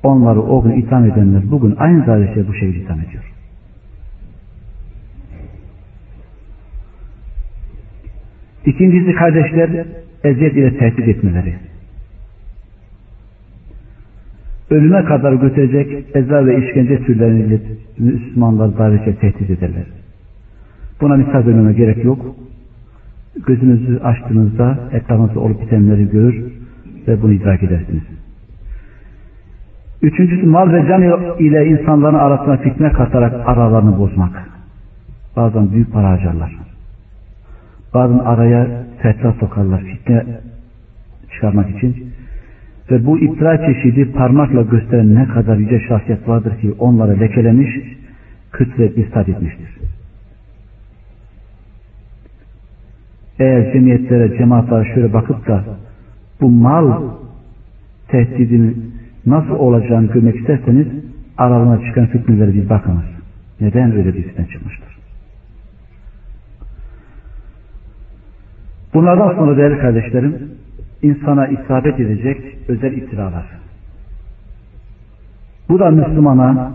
[0.03, 3.23] Onları o gün itham edenler bugün aynı davete bu şekilde itham ediyor.
[8.65, 9.85] İkincisi kardeşler
[10.23, 11.68] eziyet ile tehdit etmeleri
[14.69, 17.59] ölüme kadar götürecek eza ve işkence türlerini
[17.99, 19.85] Müslümanlar davete tehdit ederler.
[21.01, 22.35] Buna misal vermeme gerek yok.
[23.47, 26.43] Gözünüzü açtığınızda etrafınızda olup bitenleri görür
[27.07, 28.03] ve bunu idrak edersiniz.
[30.01, 31.01] Üçüncüsü mal ve can
[31.39, 34.49] ile insanların arasına fitne katarak aralarını bozmak.
[35.35, 36.57] Bazen büyük para harcarlar.
[37.93, 38.67] Bazen araya
[39.01, 40.25] fetva sokarlar fitne
[41.33, 42.08] çıkarmak için.
[42.91, 47.69] Ve bu iftira çeşidi parmakla gösteren ne kadar yüce şahsiyet vardır ki onları lekelemiş,
[48.51, 49.69] küt ve istat etmiştir.
[53.39, 55.63] Eğer cemiyetlere, cemaatlere şöyle bakıp da
[56.41, 57.01] bu mal
[58.07, 58.73] tehdidini
[59.25, 60.87] nasıl olacağını görmek isterseniz
[61.37, 63.03] aralarına çıkan fitnelere bir bakınız.
[63.61, 64.99] Neden öyle bir fitne çıkmıştır?
[68.93, 70.37] Bunlardan sonra değerli kardeşlerim
[71.01, 73.45] insana isabet edecek özel iftiralar.
[75.69, 76.71] Bu da Müslümana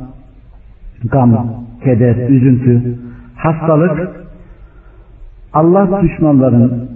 [1.05, 2.99] gam, keder, üzüntü,
[3.37, 4.25] hastalık
[5.53, 6.89] Allah düşmanların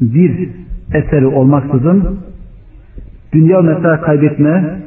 [0.00, 0.48] bir
[0.94, 2.18] eseri olmaksızın
[3.32, 4.78] dünya mesela kaybetme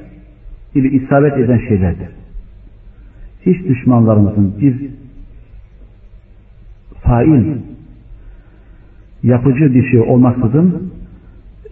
[0.73, 2.09] gibi isabet eden şeylerdir.
[3.45, 4.89] Hiç düşmanlarımızın bir
[7.03, 7.57] fail
[9.23, 10.84] yapıcı bir şey olmaksızın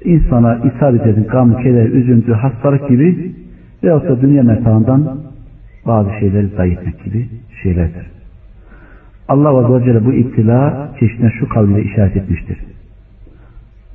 [0.05, 3.35] insana isabet edin gam, keder, üzüntü, hastalık gibi
[3.83, 5.17] veyahut da dünya metağından
[5.85, 7.29] bazı şeyleri zayi gibi
[7.63, 8.13] şeylerdir.
[9.27, 12.57] Allah Azze ve Celle bu iptila çeşitine şu kavliyle işaret etmiştir.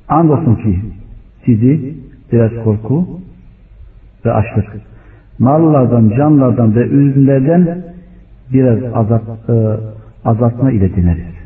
[0.07, 0.79] Andolsun ki
[1.45, 1.93] sizi
[2.31, 3.19] biraz korku
[4.25, 4.65] ve açlık,
[5.39, 7.83] mallardan, canlardan ve üzümlerden
[8.53, 9.53] biraz azalt, e,
[10.25, 11.39] azaltma ile dineriz.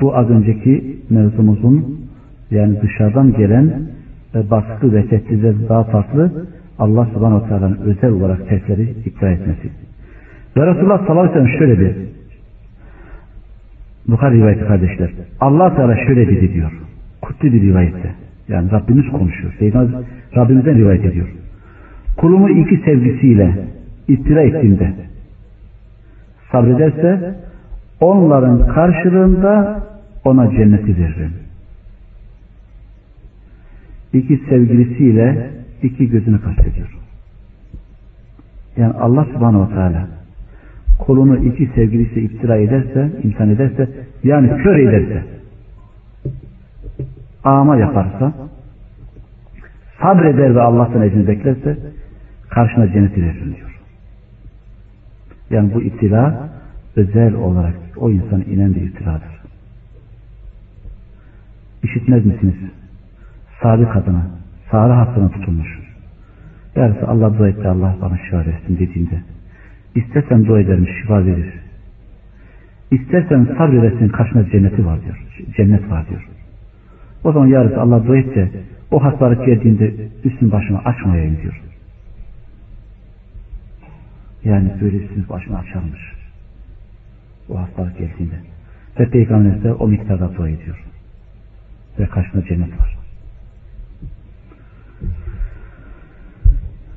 [0.00, 2.00] Bu az önceki mevzumuzun
[2.50, 3.72] yani dışarıdan gelen
[4.34, 6.46] e, baskı ve tehditler daha farklı
[6.78, 9.70] Allah subhanahu teala'nın özel olarak tehditleri ikra etmesi.
[10.56, 12.10] Ve Resulullah sallallahu aleyhi ve sellem şöyle bir
[14.08, 15.10] Bukhari rivayeti kardeşler.
[15.40, 16.72] Allah Teala şöyle dedi diyor.
[17.22, 18.14] Kutlu bir rivayette.
[18.48, 19.54] Yani Rabbimiz konuşuyor.
[19.58, 19.86] Seyyidina
[20.36, 21.28] Rabbimizden rivayet ediyor.
[22.16, 23.54] Kulumu iki sevgisiyle
[24.08, 24.92] ittira ettiğimde
[26.52, 27.34] sabrederse
[28.00, 29.82] onların karşılığında
[30.24, 31.32] ona cenneti veririm.
[34.12, 35.50] İki sevgilisiyle
[35.82, 36.96] iki gözünü kastediyor.
[38.76, 40.08] Yani Allah subhanahu teala
[40.98, 43.88] kolunu iki sevgilisi iftira ederse, imkan ederse,
[44.24, 45.24] yani kör ederse,
[47.44, 48.32] ama yaparsa,
[50.02, 51.78] sabreder ve Allah'tan ecrini beklerse,
[52.48, 53.80] karşına cenneti verir diyor.
[55.50, 56.48] Yani bu iftira
[56.96, 59.39] özel olarak o insana inen bir iftiradır.
[61.82, 62.54] İşitmez misiniz?
[63.62, 64.26] Sadık adına,
[64.70, 65.78] Sara hakkına tutulmuş.
[66.76, 69.20] Yarısı Allah dua etti Allah bana şifa versin dediğinde
[69.94, 71.52] İstersen dua ederim şifa verir.
[72.90, 75.26] İstersen sabredersin karşına cenneti var diyor.
[75.56, 76.28] Cennet var diyor.
[77.24, 78.50] O zaman yarısı Allah dua et de
[78.90, 81.60] o hastalık geldiğinde üstün başımı açmayayım diyor.
[84.44, 86.00] Yani böyle üstün başını açarmış.
[87.48, 88.34] O hastalık geldiğinde.
[89.00, 90.89] Ve Peygamberimiz de o miktarda dua ediyor.
[91.98, 92.96] Ve karşına cennet var.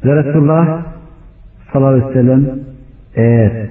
[0.06, 0.86] Ve Resulullah
[1.74, 2.60] sallallahu aleyhi ve sellem
[3.16, 3.70] eğer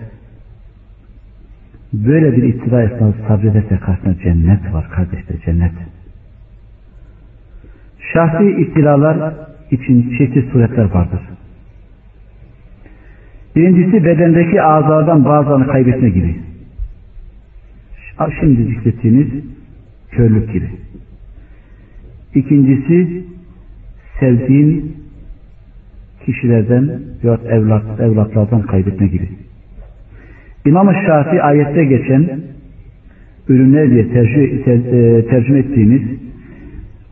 [1.93, 5.73] böyle bir iktidar esnası sabrederse karşısında cennet var kardeşler cennet.
[8.13, 9.35] Şahsi iktidarlar
[9.71, 11.21] için çeşitli suretler vardır.
[13.57, 16.41] Birincisi bedendeki ağızlardan bazılarını kaybetme gibi.
[18.41, 19.29] Şimdi zikrettiğimiz
[20.11, 20.71] körlük gibi.
[22.35, 23.25] İkincisi
[24.21, 24.97] sevdiğin
[26.27, 26.91] kişilerden
[27.25, 29.29] veya evlat, evlatlardan kaybetme gibi.
[30.67, 32.41] İmam-ı Şafii ayette geçen
[33.49, 36.03] ürünler diye tercih, ter, e, tercüme ettiğimiz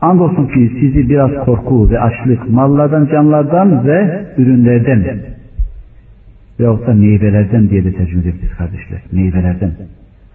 [0.01, 5.19] andolsun ki sizi biraz korku ve açlık mallardan, canlardan ve ürünlerden
[6.59, 9.01] veyahut da meyvelerden diye de tercüme edebiliriz kardeşler.
[9.11, 9.71] Meyvelerden.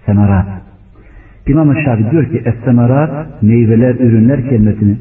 [0.07, 0.47] Semerat.
[1.47, 4.97] İmam-ı Şafii diyor ki es-semerat meyveler, ürünler kelimesini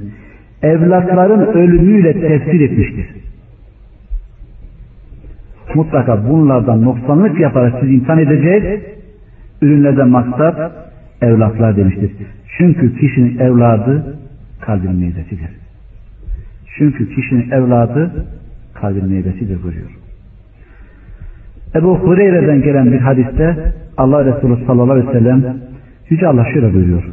[0.61, 3.25] evlatların ölümüyle tefsir etmiştir
[5.75, 8.81] mutlaka bunlardan noksanlık yaparak sizi imtihan edeceğiz.
[9.61, 10.71] Ürünlerden maksat
[11.21, 12.11] evlatlar demiştir.
[12.57, 14.17] Çünkü kişinin evladı
[14.61, 15.49] kalbin meyvesidir.
[16.77, 18.25] Çünkü kişinin evladı
[18.73, 19.89] kalbin meyvesidir buyuruyor.
[21.75, 25.43] Ebu Hureyre'den gelen bir hadiste Allah Resulü sallallahu aleyhi ve sellem
[26.09, 27.03] Yüce Allah şöyle buyuruyor.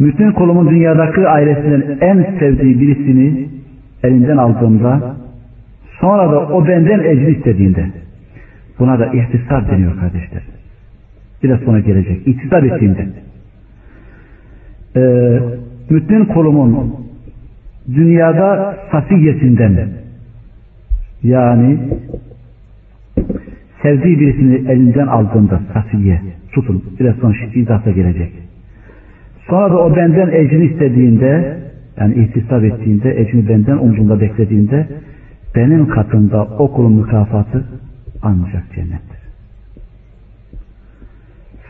[0.00, 3.48] Bütün kolumun dünyadaki ailesinden en sevdiği birisini
[4.02, 5.14] elinden aldığımda
[6.00, 7.86] Sonra da o benden ecri istediğinde
[8.78, 10.42] buna da ihtisar deniyor kardeşler.
[11.42, 12.28] Biraz sonra gelecek.
[12.28, 13.06] İhtisar ettiğinde
[14.96, 15.40] ee,
[15.90, 16.94] bütün kolumun
[17.94, 19.88] dünyada safiyesinden
[21.22, 21.78] yani
[23.82, 26.20] sevdiği birisini elinden aldığında safiye
[26.54, 26.84] tutun.
[27.00, 28.32] Biraz sonra izahta gelecek.
[29.50, 31.58] Sonra da o benden ecrini istediğinde
[32.00, 34.88] yani ihtisap ettiğinde ecrini benden umrunda beklediğinde
[35.56, 37.64] benim katımda o kulun mükafatı
[38.22, 39.18] ancak cennettir.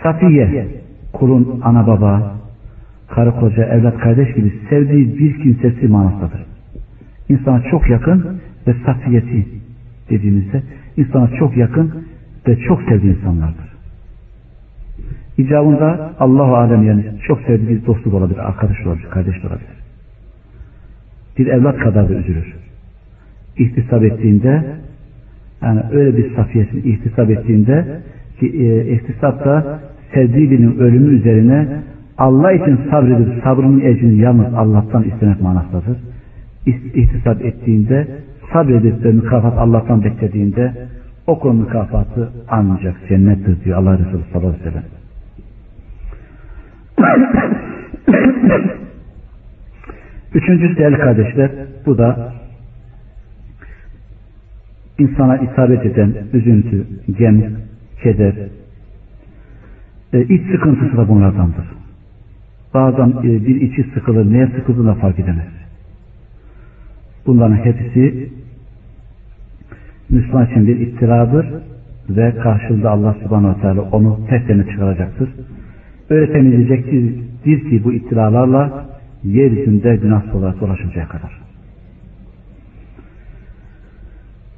[0.02, 0.66] Safiye,
[1.12, 2.34] kulun ana baba,
[3.08, 6.44] karı koca, evlat kardeş gibi sevdiği bir kimsesi manasıdır.
[7.28, 9.46] İnsana çok yakın ve safiyeti
[10.10, 10.62] dediğimizde
[10.96, 12.04] insana çok yakın
[12.48, 13.73] ve çok sevdiği insanlardır.
[15.38, 19.74] İcabında Allahu Alem yani çok sevdiği bir dostluk olabilir, arkadaş olabilir, kardeş olabilir.
[21.38, 22.54] Bir evlat kadar da üzülür
[23.58, 24.64] ihtisap ettiğinde
[25.62, 28.00] yani öyle bir safiyetin ihtisap ettiğinde
[28.40, 29.80] ki e, ihtisap da
[30.14, 31.68] sevdiğinin ölümü üzerine
[32.18, 35.98] Allah için sabredip sabrının ecrini yalnız Allah'tan istemek manasıdır.
[36.66, 38.06] İhtisap ettiğinde
[38.52, 40.72] sabredip ve mükafat Allah'tan beklediğinde
[41.26, 45.04] o konu mükafatı ancak cennettir diyor Allah Resulü sallallahu aleyhi ve sellem.
[50.34, 51.50] Üçüncüsü değerli kardeşler
[51.86, 52.32] bu da
[54.98, 56.86] insana isabet eden üzüntü,
[57.18, 57.42] gem,
[58.02, 58.34] keder,
[60.12, 61.64] e, iç sıkıntısı da bunlardandır.
[62.74, 65.52] Bazen e, bir içi sıkılır, neye sıkıldığını fark edemez.
[67.26, 68.30] Bunların hepsi
[70.10, 71.46] Müslüman için bir iftiradır
[72.10, 75.30] ve karşılığında Allah subhanahu teala onu tertemiz çıkaracaktır.
[76.11, 78.85] Öğretemeyecektir ki bu ittilalarla
[79.25, 81.44] yeryüzünde günah olarak dolaşıncaya kadar.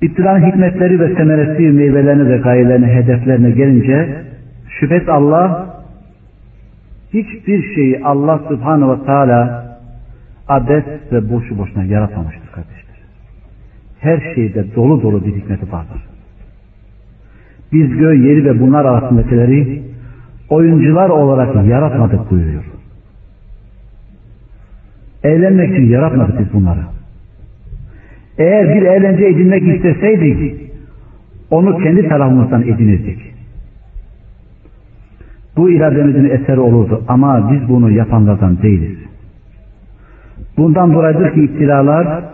[0.02, 4.24] İptilanın hikmetleri ve semeresi, meyvelerine ve gayelerine, hedeflerine gelince
[4.68, 5.76] şüphet Allah
[7.12, 9.66] hiçbir şeyi Allah subhanahu ve teala
[10.48, 12.96] abes ve boşu boşuna yaratmamıştır kardeşler.
[14.00, 16.02] Her şeyde dolu dolu bir hikmeti vardır.
[17.72, 19.82] Biz göğü, yeri ve bunlar arasındakileri
[20.50, 22.64] oyuncular olarak yaratmadık buyuruyor.
[25.24, 26.80] Eğlenmek için yaratmadık biz bunları.
[28.38, 30.66] Eğer bir eğlence edinmek isteseydik
[31.50, 33.18] onu kendi tarafımızdan edinirdik.
[35.56, 38.98] Bu irademizin eseri olurdu ama biz bunu yapanlardan değiliz.
[40.56, 42.24] Bundan dolayıdır ki iptilalar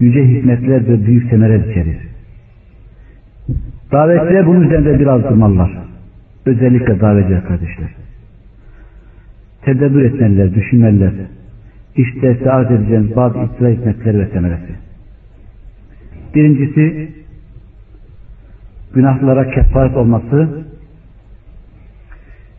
[0.00, 1.98] yüce hikmetler ve büyük semerer içerir.
[3.92, 5.70] Davetçiler bunun üzerinde biraz durmalılar.
[6.48, 7.88] Özellikle davetçiler kardeşler.
[9.62, 11.12] Tedebbür etmeliler, düşünmeliler.
[11.96, 14.72] İşte size arz edeceğimiz bazı iftira hikmetleri ve semeresi.
[16.34, 17.08] Birincisi
[18.94, 20.64] günahlara kefaret olması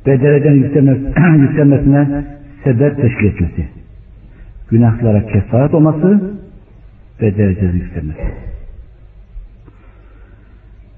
[0.08, 2.26] ve derecenin yükselmesine
[2.64, 3.68] sebep teşkil etmesi.
[4.70, 6.34] Günahlara kefaret olması
[7.22, 8.34] ve derecenin yükselmesi.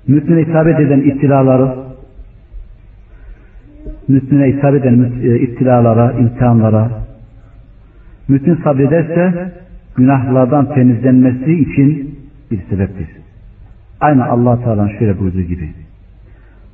[0.07, 1.90] Müslüme isabet eden ittilaları
[4.07, 6.91] Müslüme isabet eden e, ittilalara, imtihanlara
[8.27, 9.51] Müslüm sabrederse
[9.95, 12.19] günahlardan temizlenmesi için
[12.51, 13.07] bir sebeptir.
[14.01, 15.69] Aynı Allah Teala şöyle buyurduğu gibi.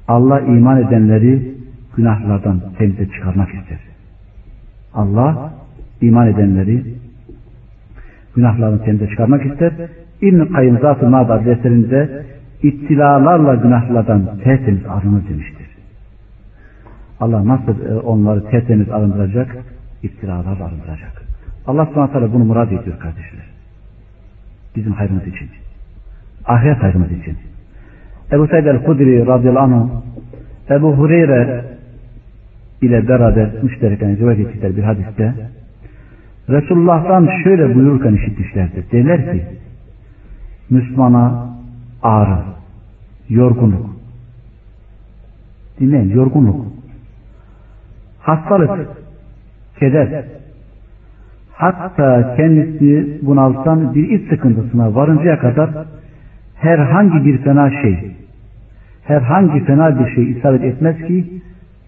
[0.07, 1.51] Allah iman edenleri
[1.95, 3.79] günahlardan temize çıkarmak ister.
[4.93, 5.53] Allah
[6.01, 6.83] iman edenleri
[8.35, 9.73] günahlardan temize çıkarmak ister.
[10.21, 12.25] İbn-i Kayyum Zat-ı Mağda eserinde
[12.63, 15.56] ittilalarla günahlardan tertemiz arınır demiştir.
[17.19, 19.57] Allah nasıl e, onları tertemiz arındıracak?
[20.03, 21.23] İftiralarla arındıracak.
[21.67, 23.45] Allah subhanahu bunu murad ediyor kardeşler.
[24.75, 25.49] Bizim hayrımız için.
[26.45, 27.37] Ahiret hayrımız için.
[28.31, 29.89] Ebu Said el-Kudri radıyallahu anh
[30.69, 31.65] Ebu Hureyre
[32.81, 35.33] ile beraber müştereken rivayet ettikleri bir hadiste
[36.49, 38.91] Resulullah'tan şöyle buyururken işitmişlerdir.
[38.91, 39.45] Derler ki
[40.69, 41.47] Müslümana
[42.03, 42.39] ağrı,
[43.29, 43.89] yorgunluk.
[45.79, 46.66] Dinleyin, yorgunluk.
[48.27, 48.87] Hastalık,
[49.79, 50.25] keder,
[51.53, 55.69] hatta kendisi bunaltan bir iç sıkıntısına varıncaya kadar
[56.55, 58.15] herhangi bir fena şey,
[59.03, 61.41] herhangi fena bir şey isabet etmez ki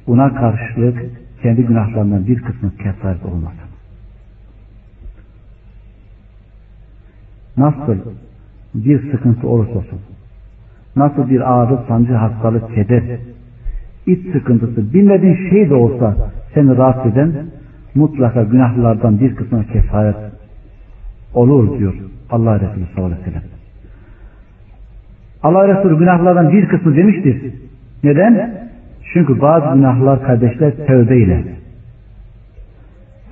[0.07, 1.05] buna karşılık
[1.41, 3.53] kendi günahlarından bir kısmı kefaret olmaz.
[7.57, 7.97] Nasıl
[8.75, 9.99] bir sıkıntı olursa olsun,
[10.95, 13.03] nasıl bir ağrı, sancı, hastalık, keder,
[14.05, 16.15] iç sıkıntısı, bilmediğin şey de olsa
[16.53, 17.33] seni rahatsız eden
[17.95, 20.15] mutlaka günahlardan bir kısmına kefaret
[21.33, 21.93] olur diyor
[22.29, 23.43] Allah Resulü sallallahu aleyhi ve sellem.
[25.43, 27.53] Allah Resulü günahlardan bir kısmı demiştir.
[28.03, 28.53] Neden?
[29.13, 31.43] Çünkü bazı günahlar kardeşler tövbeyle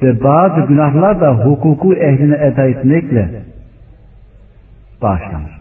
[0.02, 3.30] ve bazı günahlar da hukuku ehline eda etmekle
[5.02, 5.60] bağışlanır.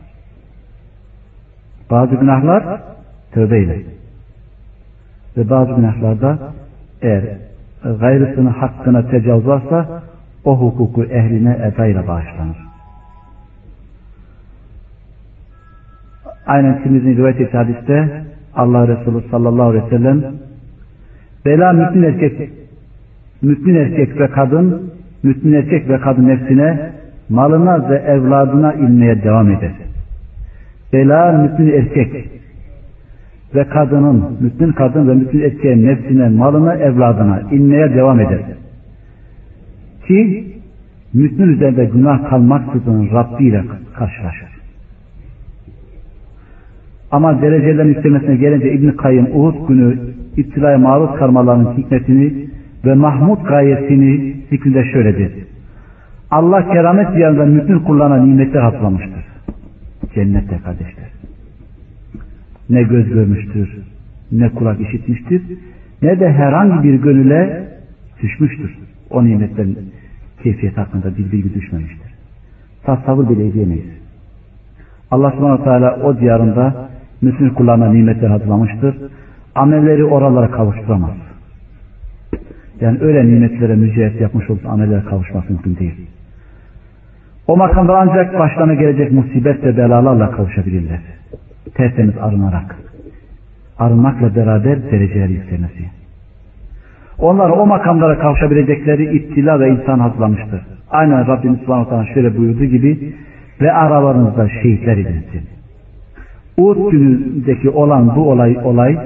[1.91, 2.81] Bazı günahlar
[3.33, 3.96] tövbeyle
[5.37, 6.39] ve bazı günahlarda
[7.03, 7.24] eğer
[8.01, 10.03] gayrısının hakkına tecavüz varsa
[10.45, 12.57] o hukuku ehline edayla bağışlanır.
[16.47, 18.22] Aynen Tirmiz'in rivayet ettiği hadiste
[18.55, 20.24] Allah Resulü sallallahu aleyhi ve sellem
[21.45, 22.51] bela mümin erkek
[23.43, 26.93] mümin erkek ve kadın mümin erkek ve kadın nefsine
[27.28, 29.72] malına ve evladına inmeye devam eder.
[30.93, 32.36] Bela mümin erkek
[33.55, 38.41] ve kadının, mümin kadın ve mümin erkeğin nefsine, malına, evladına inmeye devam eder.
[40.07, 40.45] Ki
[41.15, 43.63] mümin üzerinde günah kalmaksızın Rabbi ile
[43.95, 44.49] karşılaşır.
[47.11, 49.99] Ama derecelerin istemesine gelince İbn-i Kayyım Uhud günü
[50.37, 52.49] iptilaya maruz kalmalarının hikmetini
[52.85, 55.33] ve Mahmud gayesini fikrinde şöyledir.
[56.31, 59.25] Allah keramet yanında mümin kullarına nimetler hatırlamıştır.
[60.15, 61.16] Cennette kardeşler
[62.71, 63.79] ne göz görmüştür,
[64.33, 65.43] ne kulak işitmiştir,
[66.03, 67.69] ne de herhangi bir gönüle
[68.23, 68.79] düşmüştür.
[69.11, 69.79] O nimetlerin
[70.43, 72.14] keyfiyet hakkında bir bilgi düşmemiştir.
[72.83, 73.97] Tasavvur bile edemeyiz.
[75.11, 76.89] Allah subhanahu teala o diyarında
[77.23, 78.97] Müslüman kullarına nimetler hazırlamıştır.
[79.55, 81.17] Amelleri oralara kavuşturamaz.
[82.81, 85.95] Yani öyle nimetlere mücahit yapmış olup amellere kavuşması mümkün değil.
[87.47, 91.01] O makamda ancak başlarına gelecek musibet ve belalarla kavuşabilirler
[91.75, 92.77] tertemiz arınarak
[93.79, 95.85] arınmakla beraber dereceler yükselmesi.
[97.19, 100.61] Onları o makamlara kavuşabilecekleri ittila ve insan hazırlamıştır.
[100.91, 103.14] Aynen Rabbimiz Subhanahu şöyle buyurduğu gibi
[103.61, 105.43] ve aralarınızda şehitler edinsin.
[106.59, 108.99] Uhud günündeki olan bu olay olay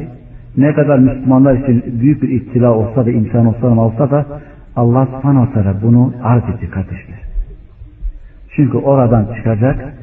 [0.56, 4.26] ne kadar Müslümanlar için büyük bir ittila olsa da imkan olsa da olsa da
[4.76, 7.18] Allah subhanahu bunu arz etti kardeşler.
[8.56, 9.94] Çünkü oradan çıkacak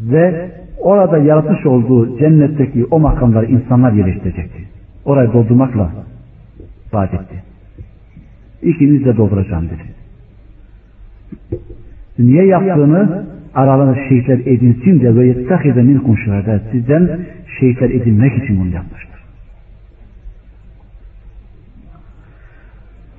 [0.00, 0.50] ve
[0.80, 4.64] orada yaratmış olduğu cennetteki o makamları insanlar yerleştirecekti.
[5.04, 5.90] Orayı doldurmakla
[6.92, 7.42] vaat etti.
[8.62, 9.82] İkiniz de dolduracağım dedi.
[12.18, 17.20] Niye yaptığını aralarında şehitler edinsin de ve yettahize minkum şühedâ sizden
[17.60, 19.20] şehitler edinmek için bunu yapmıştır.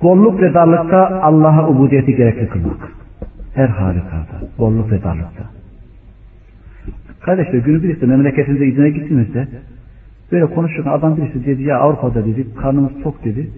[0.02, 2.92] Bolluk ve darlıkta Allah'a ubudiyeti gerekli kılmak.
[3.54, 4.48] Her halükarda.
[4.58, 5.61] Bolluk ve darlıkta.
[7.22, 9.48] Kardeşler günü birisi memleketinize izine gittiğinizde
[10.32, 13.50] böyle konuşurken adam birisi dedi ya Avrupa'da dedi karnımız tok dedi.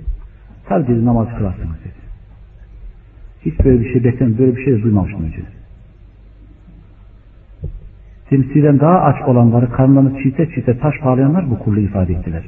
[0.68, 2.04] Tabi dedi namaz kılarsınız dedi.
[3.44, 5.42] Hiç böyle bir şey beklemedim, böyle bir şey de duymamıştım önce.
[8.28, 12.42] Temsilen daha aç olanları karnlarını çiğte çiğte taş bağlayanlar bu kulluğu ifade ettiler.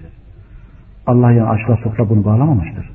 [1.06, 2.90] Allah yani açla sofra bunu bağlamamıştır.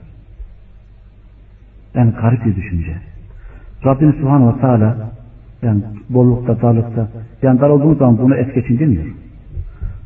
[1.95, 2.97] Yani garip bir düşünce.
[3.85, 5.11] Rabbimiz Subhanahu ve Teala
[5.63, 7.07] yani bollukta, darlıkta
[7.41, 9.03] yani dar olduğumuz zaman bunu es geçin demiyor.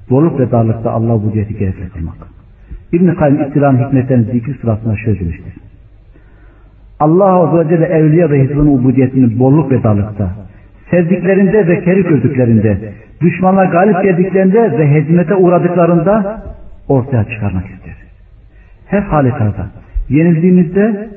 [0.10, 2.16] Bolluk ve darlıkta Allah bu diyeti gerekli kılmak.
[2.91, 5.53] İbn-i Kayyum İttilan hikmetlerin zikri sırasında şöyle demiştir.
[6.99, 10.30] Allah Azze ve Celle evliya ve hizbinin ubudiyetini bolluk ve darlıkta,
[10.91, 16.43] sevdiklerinde ve keri gördüklerinde, düşmanlar galip geldiklerinde ve hezimete uğradıklarında
[16.88, 17.95] ortaya çıkarmak ister.
[18.88, 19.68] Her halükarda
[20.10, 21.10] yenildiğimizde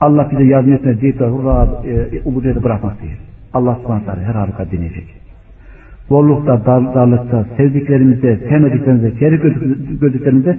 [0.00, 3.16] Allah bize yardım etmez deyip de hurra e, ubudiyeti bırakmak değil.
[3.54, 5.22] Allah subhanahu her halükarda deneyecek.
[6.10, 9.36] Bollukta, dar, darlıkta, sevdiklerimizde, sevmediklerimizde, keri
[10.00, 10.58] gördüklerimizde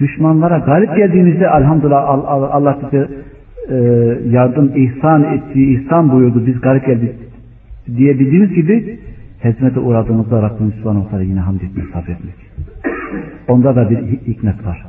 [0.00, 2.08] düşmanlara galip geldiğimizde elhamdülillah
[2.54, 3.08] Allah bize
[3.68, 3.76] e,
[4.30, 7.12] yardım ihsan ettiği, ihsan buyurdu biz garip geldik
[7.96, 8.98] diyebildiğimiz gibi
[9.44, 12.34] hizmete uğradığımızda Rabbimiz Subhanahu yine hamd etmek, sabretmek.
[13.48, 14.86] Onda da bir hikmet var.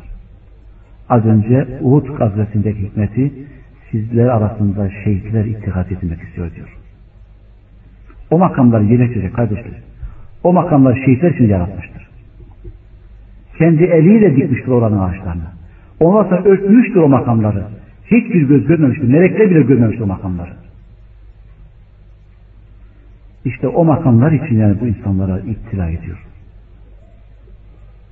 [1.10, 3.32] Az önce Uhud gazvetindeki hikmeti
[3.92, 6.83] sizler arasında şehitler ittihat edilmek istiyor diyor.
[8.34, 9.74] O makamları yerleştirecek kardeşler.
[10.44, 12.08] O makamları şehitler için yaratmıştır.
[13.58, 15.44] Kendi eliyle dikmiştir oranın ağaçlarını.
[16.00, 17.64] Ondan sonra örtmüştür o makamları.
[18.06, 19.08] Hiçbir göz görmemiştir.
[19.08, 20.50] Melekler bile görmemiştir o makamları.
[23.46, 26.18] İşte o makamlar için yani bu insanlara iktila ediyor.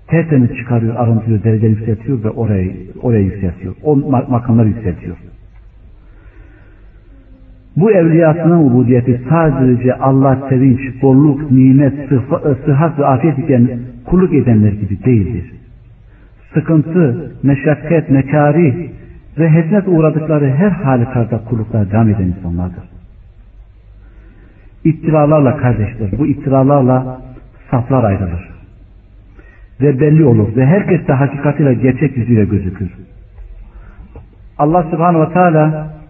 [0.08, 3.76] Tertemiz çıkarıyor, arındırıyor, derece yükseltiyor ve oraya, oraya yükseltiyor.
[3.84, 3.96] O
[4.30, 5.18] makamları yükseltiyor.
[7.78, 11.94] Bu evliyasının ubudiyeti sadece Allah sevinç, bolluk, nimet,
[12.66, 13.70] sıhhat ve afiyet iken
[14.06, 15.52] kulluk edenler gibi değildir.
[16.54, 18.90] Sıkıntı, meşakkat, mekari
[19.38, 22.84] ve hezmet uğradıkları her halükarda kulluklara devam eden insanlardır.
[24.84, 27.22] İttiralarla kardeşler, bu ittiralarla
[27.72, 28.52] saflar ayrılır.
[29.82, 32.90] Ve belli olur ve herkes de hakikatiyle gerçek yüzüyle gözükür.
[34.58, 36.01] Allah subhanahu ve teala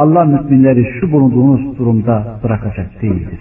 [0.00, 3.38] Allah müminleri şu bulunduğunuz durumda bırakacak değildir.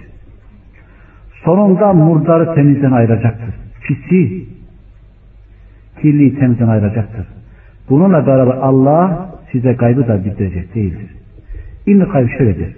[1.46, 3.56] Sonunda murdarı temizden ayıracaktır.
[3.88, 4.46] Pisi,
[6.02, 7.28] kirliyi temizden ayıracaktır.
[7.90, 11.16] Bununla beraber Allah size kaybı da bildirecek değildir.
[11.88, 12.76] İbn-i Kayyum şöyledir.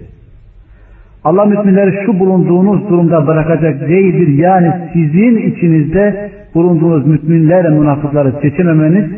[1.24, 4.28] Allah müminleri şu bulunduğunuz durumda bırakacak değildir.
[4.28, 9.10] Yani sizin içinizde bulunduğunuz müminlerle münafıkları seçememeniz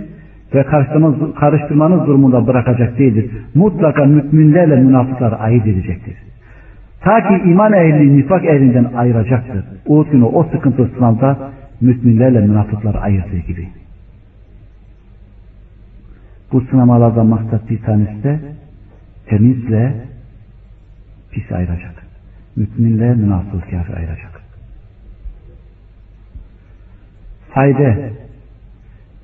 [0.54, 0.64] ve
[1.34, 3.30] karıştırmanız, durumunda bırakacak değildir.
[3.54, 6.14] Mutlaka müminlerle münafıkları ayırt edecektir.
[7.00, 9.64] Ta ki iman ehli nifak ehlinden ayıracaktır.
[9.86, 11.50] O günü o sıkıntı sınavda
[11.80, 13.68] müminlerle münafıkları ayırdığı gibi.
[16.52, 18.38] Bu sınamalardan maksat bir tanesi de
[19.26, 19.94] temizle
[21.30, 21.94] pis ayıracak.
[22.56, 24.40] Müminle münafık kafir ayıracak.
[27.50, 27.94] Fayda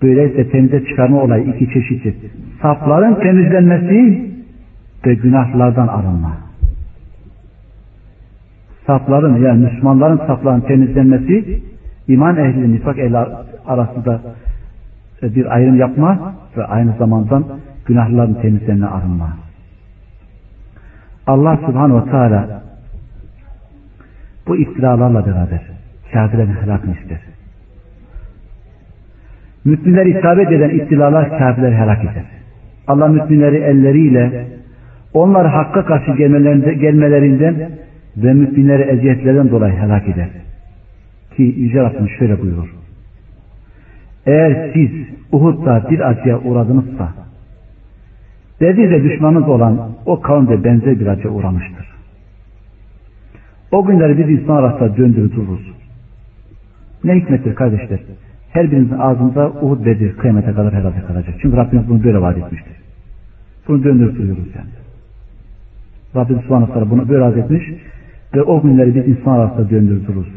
[0.02, 2.14] Böyleyse temize çıkarma olayı iki çeşittir.
[2.62, 4.30] Safların temizlenmesi
[5.06, 6.36] ve günahlardan arınma.
[8.86, 11.62] Safların yani Müslümanların safların temizlenmesi
[12.08, 13.18] iman ehli nifak ehli
[13.66, 14.20] arasında
[15.22, 17.42] bir ayrım yapma ve aynı zamanda
[17.86, 19.36] günahların temizlenme arınma.
[21.26, 22.62] Allah subhanahu ve teala
[24.46, 25.60] bu iftiralarla beraber
[26.12, 27.18] kafirlerin helakını ister.
[29.64, 32.24] Müminler isabet eden istilalar kafirleri helak eder.
[32.86, 34.46] Allah müminleri elleriyle
[35.14, 36.12] onlar hakka karşı
[36.72, 37.70] gelmelerinden
[38.16, 40.28] ve müminleri eziyetlerden dolayı helak eder.
[41.36, 42.74] Ki Yüce Rabbimiz şöyle buyurur.
[44.26, 44.90] Eğer siz
[45.32, 47.08] Uhud'da bir acıya uğradınızsa
[48.60, 51.86] Ve de düşmanımız olan o kavimde benzer bir acı uğramıştır.
[53.72, 55.72] O günleri biz insan arasında döndürür dururuz.
[57.04, 58.00] Ne hikmettir kardeşler?
[58.52, 61.34] Her birinizin ağzında Uhud Bedir kıyamete kadar herhalde kalacak.
[61.42, 62.76] Çünkü Rabbimiz bunu böyle vaat etmiştir.
[63.68, 64.68] Bunu döndürüp duruyoruz yani.
[66.16, 67.64] Rabbimiz subhanahu bunu böyle vaat etmiş
[68.34, 70.28] ve o günleri biz insan arasında döndürür dururuz.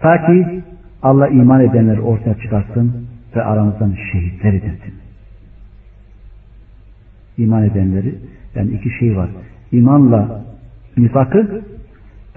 [0.00, 0.62] Ta ki
[1.02, 3.06] Allah iman edenleri ortaya çıkarsın
[3.36, 4.94] ve aramızdan şehitler edilsin.
[7.38, 8.14] İman edenleri
[8.54, 9.28] yani iki şey var.
[9.72, 10.44] İmanla
[10.96, 11.62] nifakı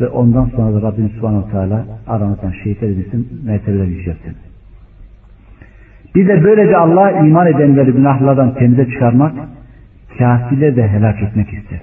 [0.01, 4.35] ve ondan sonra da Rabbimiz Subhanahu Teala aramızdan şehitler edilsin, mertebeler yükselsin.
[6.15, 9.33] Bir de böylece Allah iman edenleri günahlardan temize çıkarmak,
[10.17, 11.79] kafirleri de helak etmek ister.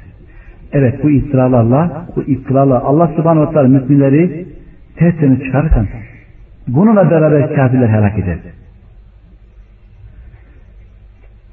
[0.72, 4.47] Evet bu iftiralarla, bu iftiralarla Allah subhanahu teala müminleri
[4.97, 5.87] tertemiz çıkarırken
[6.68, 8.39] bununla beraber kafirler helak eder.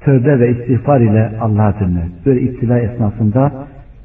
[0.00, 2.08] Tövbe ve istiğfar ile Allah'a dönme.
[2.26, 3.52] Böyle iftila esnasında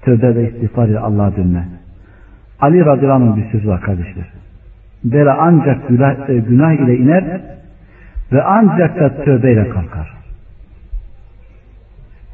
[0.02, 1.66] tövbe ve istiğfar ile Allah'a dönme.
[2.60, 4.26] Ali radıyallahu bir sözü var kardeşler.
[5.04, 7.42] Böyle ancak günah, e, günah ile iner
[8.34, 10.14] ve ancak da tövbeyle kalkar.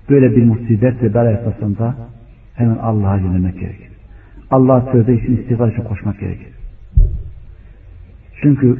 [0.10, 1.96] Böyle bir musibet ve bela esasında
[2.56, 3.90] hemen Allah'a yönelmek gerekir.
[4.52, 6.48] Allah'a tövbe için istiğfar için koşmak gerekir.
[8.42, 8.78] Çünkü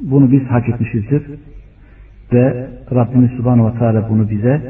[0.00, 1.22] bunu biz hak etmişizdir
[2.32, 4.62] ve Rabbimiz Subhanahu ve Teala bunu bize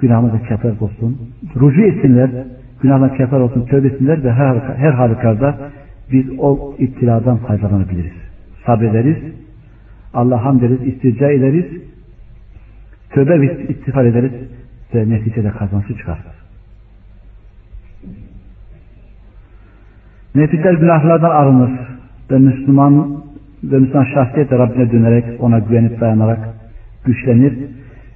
[0.00, 1.18] günahımıza kefer olsun.
[1.56, 2.30] Rucu etsinler,
[2.82, 5.58] günahına kefer olsun, tövbe etsinler ve her, her halükarda
[6.12, 8.12] biz o iptiladan faydalanabiliriz.
[8.66, 9.16] Sabrederiz,
[10.14, 11.66] Allah hamd ederiz, istirca ederiz,
[13.10, 14.32] tövbe ve istiğfar ederiz
[14.94, 16.24] ve neticede kazançlı çıkarız.
[20.34, 21.70] Nefisler günahlardan arınır
[22.30, 23.22] ve Müslüman
[23.64, 26.38] ve Müslüman şahsiyet de Rabbine dönerek ona güvenip dayanarak
[27.04, 27.58] güçlenir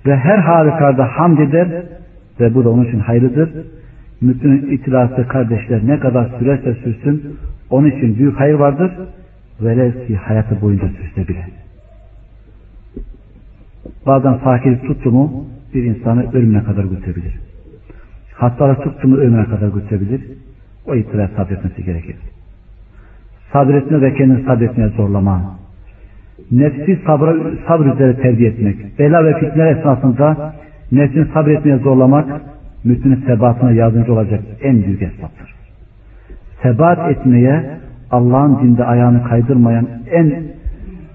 [0.07, 1.83] ve her halükarda hamd eder
[2.41, 3.51] ve bu da onun için hayırlıdır.
[4.21, 7.37] Müslüman itilası kardeşler ne kadar sürerse sürsün
[7.71, 8.93] onun için büyük hayır vardır.
[9.61, 11.64] Velev ki hayatı boyunca sürse bile.
[14.07, 17.41] Bazen fakirlik tuttu mu bir insanı ölümüne kadar götürebilir.
[18.35, 20.21] Hastalık tuttu mu ölümüne kadar götürebilir.
[20.87, 22.17] O itiraz sabretmesi gerekir.
[23.53, 25.59] Sabretme ve kendini sabretmeye zorlama.
[26.53, 27.35] Nefsi sabra,
[27.69, 28.99] sabır üzere terbiye etmek.
[28.99, 30.55] Bela ve fitneler esnasında
[30.93, 32.27] nefsini sabretmeye zorlamak
[32.85, 35.55] müminin sebatına yardımcı olacak en büyük esnafdır.
[36.63, 37.65] Sebat etmeye
[38.11, 40.35] Allah'ın dinde ayağını kaydırmayan en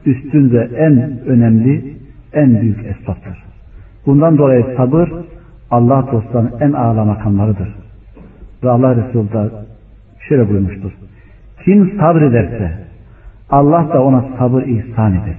[0.05, 1.88] üstün ve en önemli
[2.33, 3.43] en büyük esnaftır.
[4.05, 5.09] Bundan dolayı sabır
[5.71, 7.69] Allah dostlarının en ağla makamlarıdır.
[8.63, 9.51] Ve Allah Resulü da
[10.27, 10.91] şöyle buyurmuştur.
[11.65, 12.77] Kim sabrederse
[13.49, 15.35] Allah da ona sabır ihsan eder.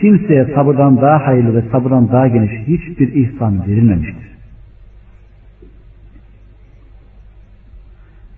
[0.00, 4.32] Kimseye sabırdan daha hayırlı ve sabırdan daha geniş hiçbir ihsan verilmemiştir.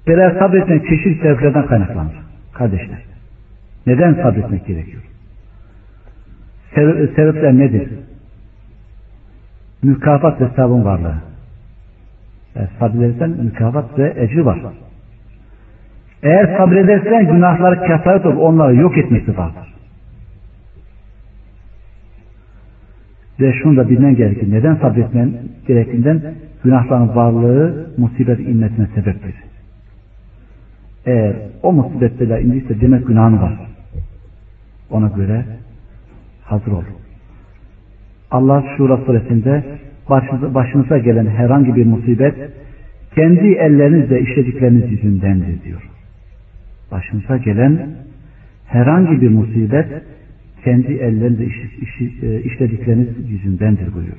[0.06, 2.14] Böyle sabretmek çeşitli sebeplerden kaynaklanır.
[2.52, 2.98] Kardeşler.
[3.86, 5.02] Neden sabretmek gerekiyor?
[6.74, 7.88] Sebepler nedir?
[9.82, 11.14] Mükafat ve hesabın varlığı.
[12.56, 14.60] Eğer sabredersen mükafat ve ecri var.
[16.22, 19.74] Eğer sabredersen günahları kefaret olur, onları yok etmesi vardır.
[23.40, 24.52] Ve şunu da bilmen gerekir.
[24.52, 25.32] Neden sabretmen
[25.66, 26.22] gerektiğinden
[26.64, 29.34] günahların varlığı musibet inmesine sebeptir.
[31.06, 33.52] Eğer o musibetler indiyse demek günahın var.
[34.90, 35.44] Ona göre
[36.44, 36.82] hazır ol.
[38.30, 39.64] Allah Şura suresinde
[40.54, 42.34] başınıza gelen herhangi bir musibet
[43.14, 45.82] kendi ellerinizle işledikleriniz yüzündendir diyor.
[46.92, 47.88] Başınıza gelen
[48.66, 49.86] herhangi bir musibet
[50.64, 51.44] kendi ellerinizle
[52.22, 54.16] e, işledikleriniz yüzündendir buyuruyor.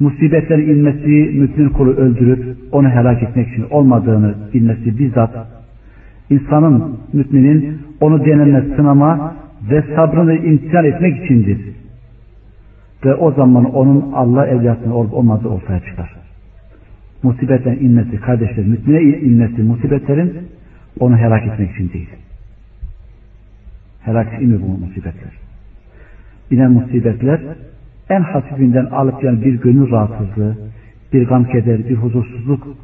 [0.00, 5.46] Musibetlerin inmesi mümin kulu öldürüp onu helak etmek için olmadığını bilmesi bizzat
[6.30, 9.34] insanın, müminin onu deneme, sınama
[9.70, 11.58] ve sabrını imtihan etmek içindir.
[13.04, 16.14] Ve o zaman onun Allah evliyatının olup olmadığı ortaya çıkar.
[17.22, 20.48] Musibetten inmesi, kardeşler, mümine inmesi musibetlerin
[21.00, 22.08] onu helak etmek için değil.
[24.04, 25.32] Helak inmiyor bu musibetler.
[26.50, 27.40] İnen musibetler
[28.10, 30.56] en hafifinden alıp yani bir gönül rahatsızlığı,
[31.12, 32.76] bir gam keder, bir huzursuzluk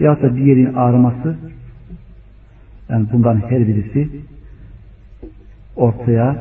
[0.00, 1.36] ya da bir yerin ağrıması
[2.88, 4.08] yani bundan her birisi
[5.76, 6.36] ortaya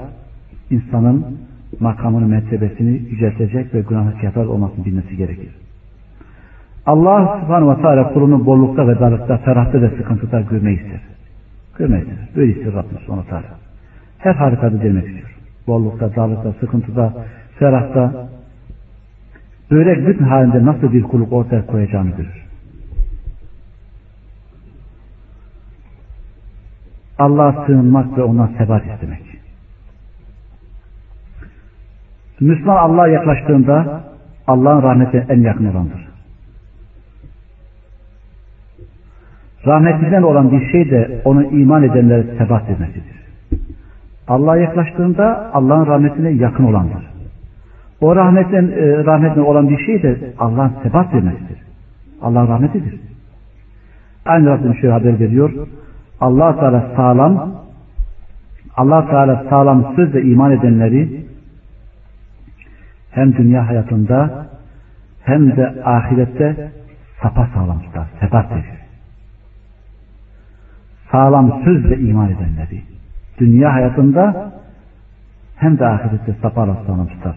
[0.69, 1.25] insanın
[1.79, 5.55] makamını, mertebesini yüceltecek ve günahı kefal olmasını bilmesi gerekir.
[6.85, 10.99] Allah subhanahu ve teala kulunu bollukta ve darlıkta, ferahta ve sıkıntıda görmeyi ister.
[11.77, 12.17] Görmeyi ister.
[12.35, 13.43] Böyle istiyor Rabbimiz subhanahu teala.
[14.17, 15.37] Her harikada demek istiyor.
[15.67, 17.13] Bollukta, darlıkta, sıkıntıda,
[17.59, 18.27] ferahta
[19.71, 22.42] böyle bütün halinde nasıl bir kulluk ortaya koyacağını görür.
[27.23, 29.21] Allah'a sığınmak ve ona sebat istemek.
[32.39, 34.03] Müslüman Allah'a yaklaştığında
[34.47, 36.07] Allah'ın rahmetine en yakın olandır.
[39.65, 43.23] Rahmetinden olan bir şey de onu iman edenlere sebat etmesidir.
[44.27, 47.03] Allah'a yaklaştığında Allah'ın rahmetine yakın olandır.
[48.01, 51.57] O rahmetten, e, rahmetine olan bir şey de Allah'ın sebat vermesidir.
[52.21, 52.99] Allah'ın rahmetidir.
[54.25, 55.51] Aynı Rabbim şöyle haber veriyor.
[56.19, 57.55] Allah Teala sağlam
[58.75, 61.25] allah Teala sağlam sözle iman edenleri
[63.11, 64.47] hem dünya hayatında
[65.23, 66.71] hem de ahirette
[67.21, 68.79] sapa sağlam tutar, sebat verir.
[71.11, 72.81] Sağlam sözle iman edenleri
[73.39, 74.53] dünya hayatında
[75.55, 77.35] hem de ahirette sapa sağlam tutar.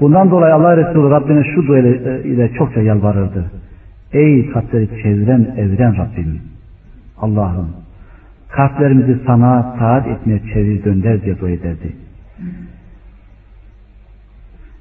[0.00, 3.50] Bundan dolayı Allah Resulü Rabbine şu dua ile, ile çokça yalvarırdı.
[4.12, 6.42] Ey kalpleri çeviren evren Rabbim.
[7.18, 7.81] Allah'ım
[8.52, 11.92] kalplerimizi sana taat etmeye çevir dönder diye dua ederdi.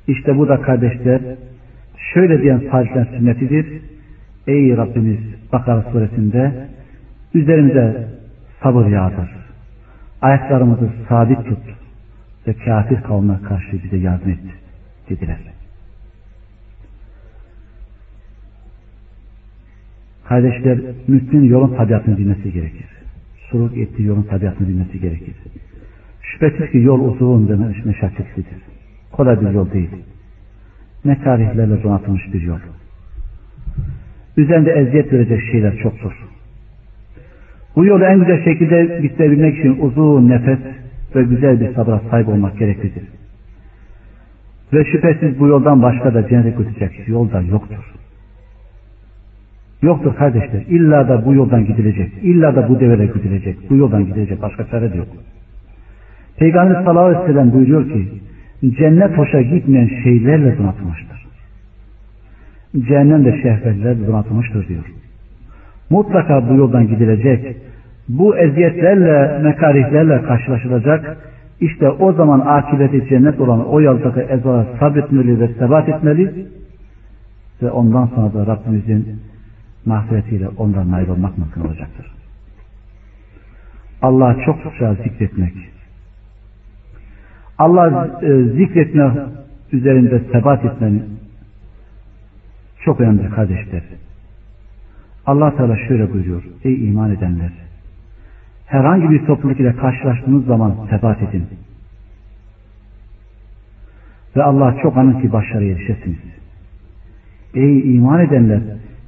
[0.08, 1.22] İşte bu da kardeşler
[2.14, 3.82] şöyle diyen salihler sünnetidir.
[4.48, 5.20] Ey Rabbimiz
[5.52, 6.68] Bakara suresinde
[7.34, 8.08] üzerimize
[8.64, 9.30] sabır yağdır.
[10.22, 11.60] Ayaklarımızı sabit tut
[12.48, 14.40] ve kafir kavmine karşı bize yardım et
[15.10, 15.38] dediler.
[20.28, 22.91] Kardeşler, mümin yolun tabiatını bilmesi gerekir.
[23.52, 25.36] Suruk ettiği yolun tabiatını bilmesi gerekir.
[26.22, 28.58] Şüphesiz ki yol uzun ve meşakkatlidir.
[29.12, 29.90] Kolay bir yol değil.
[31.06, 32.60] Ne tarihlerle donatılmış bir yol.
[34.38, 36.12] Üzerinde eziyet verecek şeyler çoktur.
[37.76, 40.60] Bu yolu en güzel şekilde bitirebilmek için uzun nefes
[41.16, 43.04] ve güzel bir sabra sahip olmak gereklidir.
[44.74, 47.91] Ve şüphesiz bu yoldan başka da cennete götürecek yol da yoktur.
[49.82, 50.62] Yoktur kardeşler.
[50.70, 52.12] İlla da bu yoldan gidilecek.
[52.24, 53.58] İlla da bu devre gidilecek.
[53.70, 54.42] Bu yoldan gidilecek.
[54.42, 55.08] Başka çare de yok.
[56.38, 58.08] Peygamber sallallahu aleyhi ve sellem buyuruyor ki
[58.78, 61.28] cennet hoşa gitmeyen şeylerle donatılmıştır.
[62.88, 64.84] Cehennem de şehvetlerle donatılmıştır diyor.
[65.90, 67.56] Mutlaka bu yoldan gidilecek.
[68.10, 71.18] Bu eziyetlerle, mekarihlerle karşılaşılacak
[71.62, 76.46] işte o zaman akibeti cennet olan o yoldaki ezara sabretmeli ve sebat etmeli
[77.62, 79.22] ve ondan sonra da Rabbimizin
[79.86, 82.06] mağfiretiyle ondan ayrılmak mümkün olacaktır.
[84.02, 85.54] Allah'a çok sıkça zikretmek,
[87.58, 89.14] Allah e, zikretme
[89.72, 91.20] üzerinde sebat etmenin
[92.84, 93.84] çok önemli kardeşler.
[95.26, 96.44] Allah Teala şöyle buyuruyor.
[96.64, 97.52] Ey iman edenler!
[98.72, 101.48] herhangi bir topluluk ile karşılaştığınız zaman sebat edin.
[104.36, 106.18] Ve Allah çok anın ki başarıya erişesiniz.
[107.54, 108.62] Ey iman edenler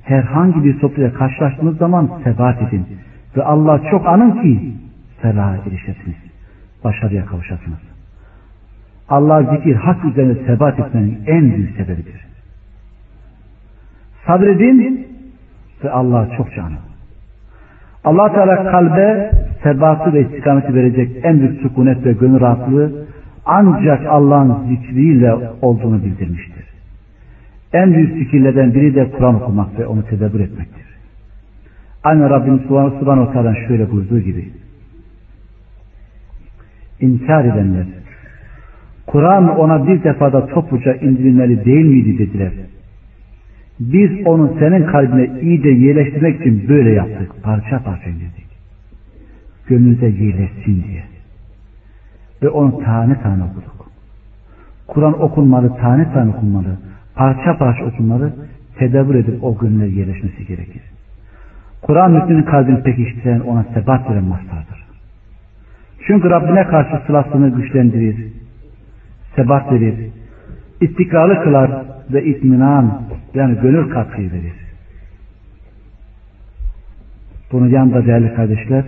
[0.04, 2.86] herhangi bir topluluk ile karşılaştığınız zaman sebat edin.
[3.38, 4.74] Ve Allah çok anın ki
[5.22, 6.18] felaha erişesiniz.
[6.84, 7.80] Başarıya kavuşasınız.
[9.10, 12.26] Allah zikir hak üzerine sebat etmenin en büyük sebebidir.
[14.28, 15.08] Sabredin
[15.84, 16.78] ve Allah çok canım.
[18.04, 19.32] Allah Teala kalbe
[19.64, 23.06] sebatı ve istikameti verecek en büyük sükunet ve gönül rahatlığı
[23.46, 26.73] ancak Allah'ın zikriyle olduğunu bildirmiştir.
[27.74, 30.84] En büyük zikirlerden biri de Kur'an okumak ve onu tedebbür etmektir.
[32.04, 34.50] Aynı Rabbimiz Subhanahu Teala'dan şöyle buyurduğu gibi
[37.00, 37.86] İnkar edenler
[39.08, 42.52] Kur'an ona bir defada topluca indirilmeli değil miydi dediler.
[43.80, 47.32] Biz onu senin kalbine iyi de yerleştirmek için böyle yaptık.
[47.44, 48.48] Parça parça indirdik.
[49.68, 51.04] Gönlünüze yerleşsin diye.
[52.44, 53.90] Ve onu tane tane okuduk.
[54.88, 56.78] Kur'an okunmalı, tane tane okunmalı.
[57.16, 58.34] Parça parça okunmalı.
[58.78, 60.82] Tedabbür edip o gönüllere yerleşmesi gerekir.
[61.82, 64.84] Kur'an müminin kalbini pekiştiren, ona sebat veren mastardır.
[66.08, 68.34] Çünkü Rabbine karşı sılasını güçlendirir,
[69.36, 69.96] sebat verir,
[70.82, 71.72] istikrarlı kılar
[72.14, 73.02] ve itminan
[73.34, 74.54] yani gönül katkıyı verir.
[77.52, 78.84] Bunun yanında değerli kardeşler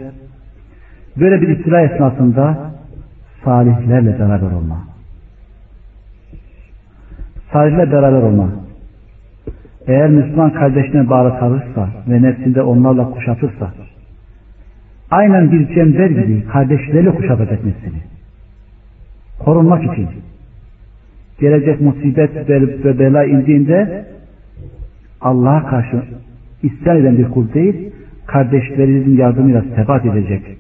[1.19, 2.71] böyle bir istila esnasında
[3.43, 4.95] salihlerle beraber olma.
[7.56, 8.49] Salihlerle beraber olma.
[9.88, 13.74] Eğer Müslüman kardeşine bağlı kalırsa ve nefsinde onlarla kuşatırsa
[15.12, 18.01] aynen bir cember gibi kardeşleriyle kuşatacak neslini.
[19.39, 20.10] Korunmak için
[21.39, 24.06] gelecek musibet ve bela indiğinde
[25.22, 26.03] Allah'a karşı
[26.64, 27.91] isyan eden bir kul değil,
[28.26, 30.58] kardeşlerinizin yardımıyla sebat edecek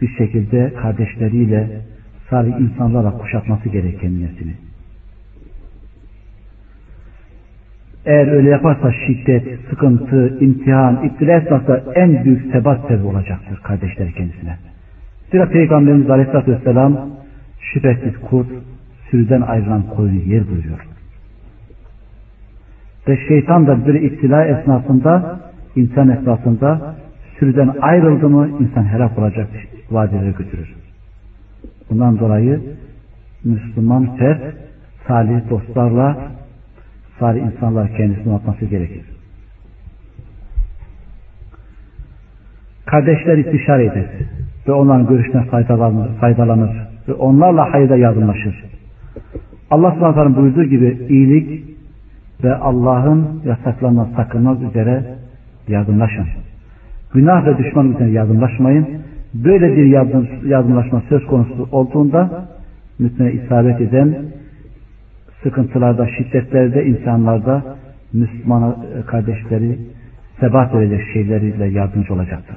[0.00, 1.68] bir şekilde kardeşleriyle
[2.30, 4.71] salih insanlarla kuşatması gereken nesini.
[8.06, 14.56] Eğer öyle yaparsa şiddet, sıkıntı, imtihan, iptila esnasında en büyük sebat sebebi olacaktır kardeşleri kendisine.
[15.30, 17.10] Zira Peygamberimiz Aleyhisselatü Vesselam
[17.60, 18.46] şüphesiz kurt
[19.10, 20.86] sürüden ayrılan koyunu yer buyuruyor.
[23.08, 25.40] Ve şeytan da bir iptila esnasında,
[25.76, 26.94] insan esnasında
[27.38, 29.48] sürüden ayrıldı mı insan helak olacak
[29.90, 30.74] vadilere götürür.
[31.90, 32.60] Bundan dolayı
[33.44, 34.54] Müslüman fert
[35.08, 36.16] salih dostlarla
[37.18, 39.04] salih insanlar kendisini atması gerekir.
[42.86, 44.06] Kardeşler istişare eder
[44.68, 46.70] ve onların görüşüne faydalanır, faydalanır
[47.08, 48.64] ve onlarla hayırda yardımlaşır.
[49.70, 51.64] Allah subhanahu buyurduğu gibi iyilik
[52.44, 55.04] ve Allah'ın yasaklarına sakınmak üzere
[55.68, 56.26] yardımlaşın.
[57.14, 58.88] Günah ve düşman üzerine yardımlaşmayın.
[59.34, 62.48] Böyle bir yardım, yardımlaşma söz konusu olduğunda
[62.98, 64.14] mütne isabet eden
[65.42, 67.76] sıkıntılarda, şiddetlerde, insanlarda
[68.12, 68.76] Müslüman
[69.06, 69.78] kardeşleri
[70.40, 72.56] sebat verecek şeyleriyle yardımcı olacaktır.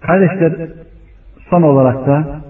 [0.00, 0.68] Kardeşler
[1.50, 2.40] son olarak da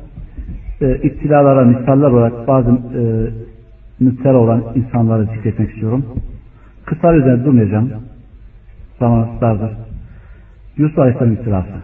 [0.81, 3.03] e, iptilalara misaller olarak bazı e,
[4.01, 6.07] müptela olan insanları zikretmek istiyorum.
[6.85, 7.93] Kısa üzerinde durmayacağım.
[8.99, 9.71] Zaman dardır.
[10.77, 11.83] Yusuf Aleyhisselam iftirası.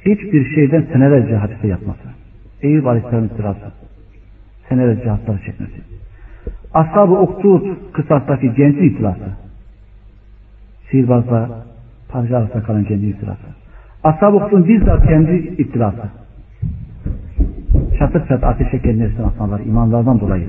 [0.00, 2.23] Hiçbir şeyden senelerce hadise yapması.
[2.64, 3.72] Eyüp Aleyhisselam iftirası.
[4.68, 5.80] Senelerce hastaları çekmesi.
[6.74, 9.24] Ashab-ı Uktut kısastaki genci iftirası.
[10.90, 11.64] Sihirbazla
[12.08, 13.46] parça arasında kalan genci iftirası.
[14.04, 16.02] Ashab-ı Uktut'un bizzat kendi iftirası.
[17.98, 20.48] Çatır çatır ateşe kendilerinden atanlar imanlardan dolayı.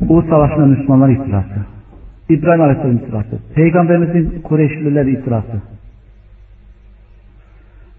[0.00, 1.66] Bu savaşında Müslümanlar iftirası.
[2.28, 3.38] İbrahim Aleyhisselam iftirası.
[3.54, 5.62] Peygamberimizin Kureyşliler iftirası.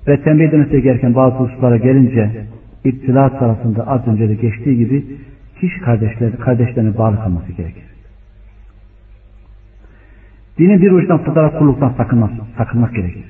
[0.10, 2.46] Ve tembih edilmesi gereken bazı hususlara gelince
[2.84, 5.06] iptila tarafında az önce de geçtiği gibi
[5.60, 7.84] kişi kardeşler, kardeşlerine bağlı kalması gerekir.
[10.58, 13.24] Dinin bir ucundan tutarak kulluktan sakınmak, sakınmak gerekir.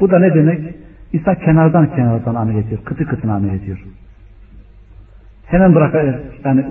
[0.00, 0.74] Bu da ne demek?
[1.12, 2.80] İsa kenardan kenardan amel ediyor.
[2.84, 3.78] Kıtı kıtına amel ediyor.
[5.46, 5.94] Hemen bırak
[6.44, 6.64] yani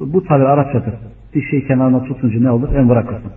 [0.00, 0.94] bu tabi Arapçadır.
[1.34, 2.68] Bir şey kenarına tutunca ne olur?
[2.70, 3.32] Hemen bırakırsın.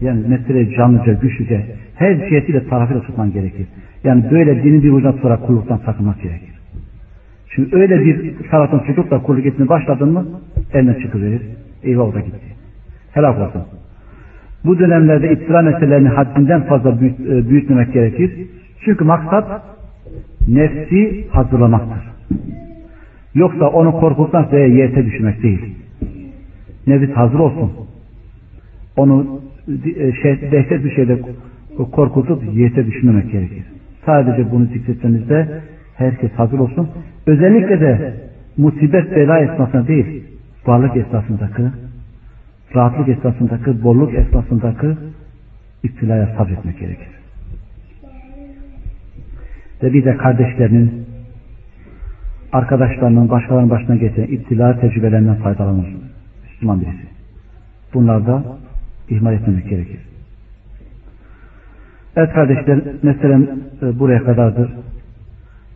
[0.00, 3.66] Yani mesele canlıca, güçlüce, her cihetiyle tarafıyla tutman gerekir.
[4.04, 6.54] Yani böyle dinin bir ucuna tutarak kulluktan sakınmak gerekir.
[7.54, 10.26] Şimdi öyle bir taraftan tutup da kulluk etmeye başladın mı
[10.72, 11.42] eline çıkıverir.
[11.82, 12.46] Eyvah o da gitti.
[13.12, 13.62] Helak olsun.
[14.64, 18.46] Bu dönemlerde iftira meselelerini haddinden fazla büyüt, e, büyütmemek gerekir.
[18.84, 19.62] Çünkü maksat
[20.48, 22.14] nefsi hazırlamaktır.
[23.34, 25.74] Yoksa onu korkutmak veya yete düşürmek değil.
[26.86, 27.72] Nefis hazır olsun.
[28.96, 29.40] Onu
[30.22, 31.18] şey, dehşet bir şeyde
[31.92, 33.64] korkutup yete düşürmemek gerekir.
[34.06, 35.60] Sadece bunu zikretmemizde
[35.96, 36.88] herkes hazır olsun.
[37.26, 38.14] Özellikle de
[38.56, 40.24] musibet bela esnasında değil,
[40.66, 41.62] varlık esnasındaki,
[42.74, 44.86] rahatlık esnasındaki, bolluk esnasındaki
[45.82, 47.08] iptilaya sabretmek gerekir.
[49.82, 51.06] Ve bir de kardeşlerinin
[52.52, 55.86] arkadaşlarının başkalarının başına getiren iptila tecrübelerinden faydalanır.
[56.44, 57.06] Müslüman birisi.
[57.94, 58.44] Bunlar da
[59.10, 60.00] ihmal etmemek gerekir.
[62.16, 63.48] Evet kardeşler, meselem
[63.82, 64.70] e, buraya kadardır.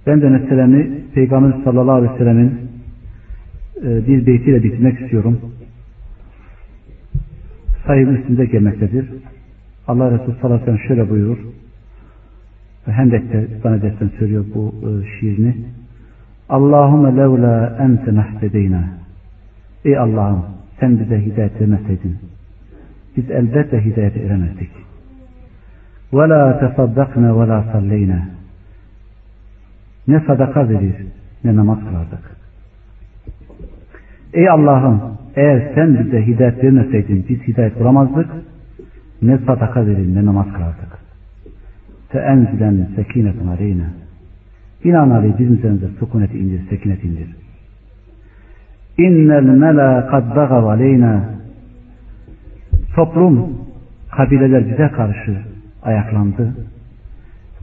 [0.07, 2.59] Ben de meselemi Peygamber sallallahu aleyhi ve sellemin
[3.83, 5.41] e, bir beytiyle bitirmek istiyorum.
[7.87, 9.07] Sayı üstünde gelmektedir.
[9.89, 11.39] Allah Resulü sallallahu aleyhi ve sellem şöyle buyurur.
[12.87, 15.57] Hendek'te zannedersen söylüyor bu e, şiirini.
[16.49, 18.85] Allahümme levla ente mehtedeyna.
[19.85, 20.45] Ey Allah'ım
[20.81, 22.19] sen bize hidayet vermeseydin.
[23.19, 24.71] Hidayete eremezdik.
[26.13, 28.21] Ve la tesaddakna ve la salleyna.
[30.09, 30.95] Ne sadaka verir
[31.45, 32.31] ne namaz kılardık.
[34.33, 35.03] Ey Allah'ım
[35.37, 38.31] eğer sen bize hidayet vermeseydin biz hidayet bulamazdık.
[39.23, 40.99] Ne sadaka verir ne namaz kılardık.
[42.11, 43.85] Teenzilen sekinetun aleyna
[44.85, 47.29] Binaenaleyh bizim üzerimize sükuneti indir, sekinet indir.
[48.99, 51.38] İnnel mela kad dagav aleyna
[52.99, 53.51] Toplum,
[54.11, 55.37] kabileler bize karşı
[55.83, 56.55] ayaklandı.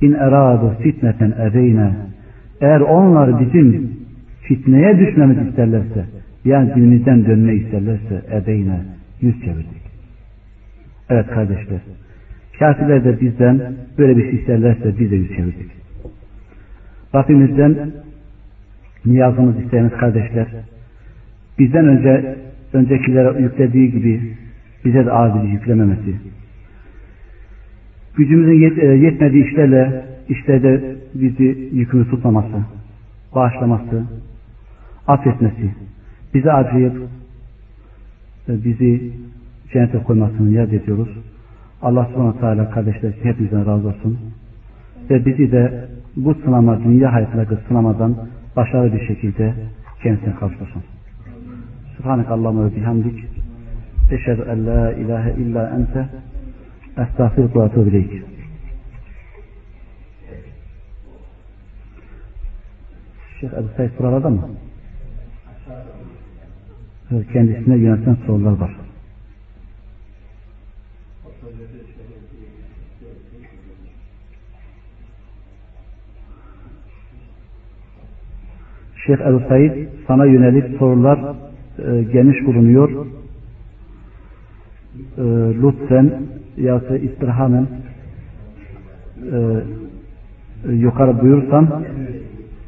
[0.01, 1.91] İn eradu fitneten ebeyne
[2.61, 3.91] Eğer onlar bizim
[4.41, 6.05] fitneye düşmemiz isterlerse
[6.45, 8.79] yani dinimizden dönme isterlerse ebeyne
[9.21, 9.85] yüz çevirdik.
[11.09, 11.79] Evet kardeşler.
[12.59, 13.61] Kafirler de bizden
[13.97, 15.71] böyle bir şey isterlerse biz de yüz çevirdik.
[17.15, 17.75] Rabbimizden
[19.05, 20.47] niyazımız isteyeniz kardeşler
[21.59, 22.35] bizden önce
[22.73, 24.35] öncekilere yüklediği gibi
[24.85, 26.15] bize de aciz yüklememesi
[28.15, 32.75] gücümüzün yet, e, yetmediği işlerle işlerde bizi yükümü tutmaması
[33.35, 34.03] bağışlaması,
[35.07, 35.71] affetmesi,
[36.33, 37.09] bize acıyıp
[38.49, 39.11] e, bizi
[39.73, 41.09] cennete koymasını niyaz ediyoruz.
[41.81, 44.19] Allah subhanahu teala kardeşler hepinizden razı olsun.
[45.09, 48.15] Ve bizi de bu sınama, dünya hayatındaki sınamadan
[48.55, 49.53] başarılı bir şekilde
[50.03, 50.83] kendisine kavuştursun.
[51.97, 53.34] Subhanak Allahümme ve bihamdik.
[54.11, 56.05] Eşhedü en la ilahe illa ente
[56.97, 58.23] estağfirullah ve etûbü ileyk.
[63.39, 64.49] Şeyh Ebu Said buralarda mı?
[67.33, 68.75] Kendisine yönelten sorular var.
[79.05, 81.35] Şeyh Ebu Said sana yönelik sorular
[81.79, 83.05] e, geniş bulunuyor.
[85.17, 85.23] E,
[85.61, 86.11] lütfen
[86.57, 87.67] yahut istirahamen
[89.33, 89.39] e,
[90.71, 91.67] yukarı buyursan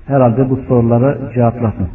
[0.06, 1.88] herhalde bu sorulara cevaplasın.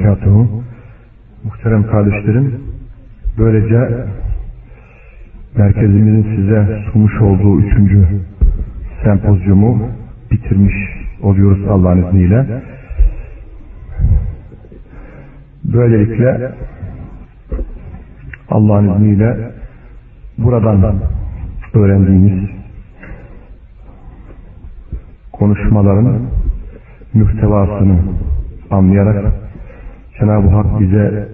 [0.00, 0.62] Berekatuhu.
[1.44, 2.60] Muhterem kardeşlerim,
[3.38, 4.04] böylece
[5.56, 8.06] merkezimizin size sunmuş olduğu üçüncü
[9.04, 9.88] sempozyumu
[10.30, 10.74] bitirmiş
[11.22, 12.62] oluyoruz Allah'ın izniyle.
[15.64, 16.52] Böylelikle
[18.48, 19.50] Allah'ın izniyle
[20.38, 21.00] buradan
[21.74, 22.50] öğrendiğimiz
[25.32, 26.20] konuşmaların
[27.14, 27.98] mühtevasını
[28.70, 29.49] anlayarak
[30.20, 31.28] Cenab-ı Hak bize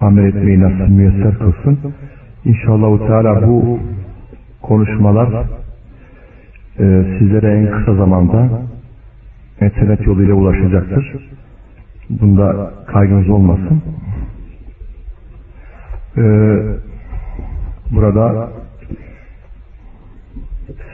[0.00, 1.78] amel etmeyi nasıl müyesser kılsın.
[2.44, 3.80] İnşallah Teala bu
[4.62, 5.46] konuşmalar
[6.78, 8.48] e, sizlere en kısa zamanda
[9.60, 11.28] internet yoluyla ulaşacaktır.
[12.10, 13.82] Bunda kaygınız olmasın.
[16.16, 16.22] E,
[17.90, 18.48] burada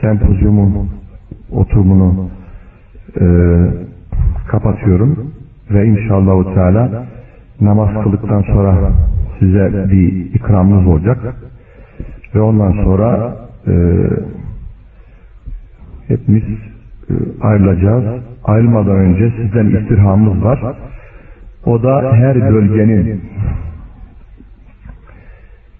[0.01, 0.89] sempozyumun
[1.51, 2.29] oturumunu
[3.19, 3.25] e,
[4.47, 5.33] kapatıyorum
[5.71, 7.05] ve inşallah Teala
[7.61, 8.91] namaz kıldıktan sonra
[9.39, 11.35] size bir ikramımız olacak
[12.35, 13.37] ve ondan sonra
[13.67, 13.73] e,
[16.07, 18.23] hepimiz e, ayrılacağız.
[18.43, 20.75] Ayrılmadan önce sizden istirhamımız var.
[21.65, 23.21] O da her bölgenin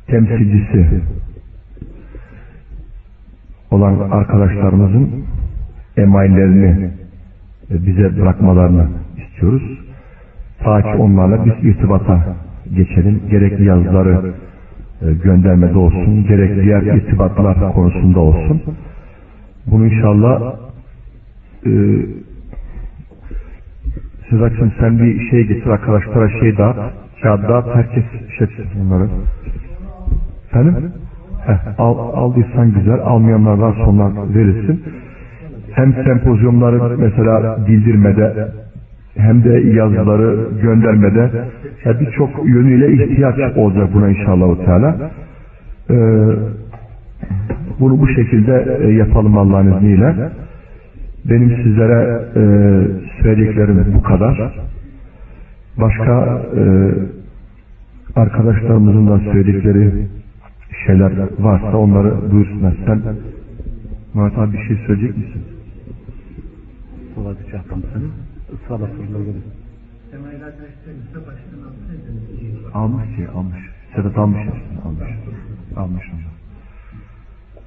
[0.07, 1.01] temsilcisi
[3.71, 5.25] olan arkadaşlarımızın
[5.97, 6.91] emaillerini
[7.69, 8.87] bize bırakmalarını
[9.17, 9.79] istiyoruz.
[10.63, 12.35] Ta ki onlarla biz irtibata
[12.75, 13.21] geçelim.
[13.29, 14.33] Gerekli yazıları
[15.01, 18.61] e, göndermede olsun, gerek diğer irtibatlar konusunda olsun.
[19.67, 20.55] Bunu inşallah
[21.65, 21.71] e,
[24.29, 26.77] Sedat'cığım sen bir şey getir arkadaşlara şey dağıt,
[27.21, 28.03] kağıt dağıt, herkes
[28.37, 28.47] şey
[28.79, 29.09] bunları.
[30.47, 30.91] Efendim?
[31.45, 34.83] Heh, al, aldıysan güzel, almayanlar varsa onlar verilsin
[35.75, 38.47] hem sempozyumları mesela bildirmede
[39.17, 41.31] hem de yazıları göndermede
[41.85, 45.11] yani birçok yönüyle ihtiyaç olacak buna inşallah Teala.
[45.89, 45.95] Ee,
[47.79, 50.29] bunu bu şekilde e, yapalım Allah'ın izniyle.
[51.25, 52.41] Benim sizlere e,
[53.21, 54.59] söylediklerim bu kadar.
[55.77, 56.63] Başka e,
[58.15, 59.91] arkadaşlarımızın da söyledikleri
[60.85, 62.73] şeyler varsa onları buyursunlar.
[62.85, 63.01] Sen
[64.13, 65.54] Murat abi bir şey söyleyecek misin?
[67.25, 68.11] Olacak yapmışsın.
[68.67, 69.43] Sağda sorular gelir.
[72.73, 73.59] Almış ki almış.
[73.95, 74.41] Sedat almış.
[74.85, 75.09] Almış.
[75.75, 76.19] Almış onu.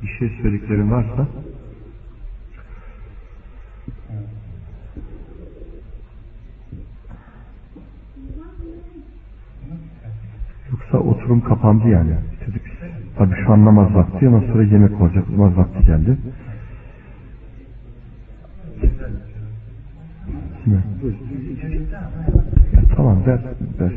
[0.02, 1.26] Bir şey söylediklerin varsa
[10.70, 12.14] Yoksa oturum kapandı yani.
[13.16, 15.30] Tabii şu an namaz vakti ondan sonra yemek olacak.
[15.30, 16.18] Namaz vakti geldi.
[22.72, 23.38] Ya tamam ver,
[23.80, 23.92] ver.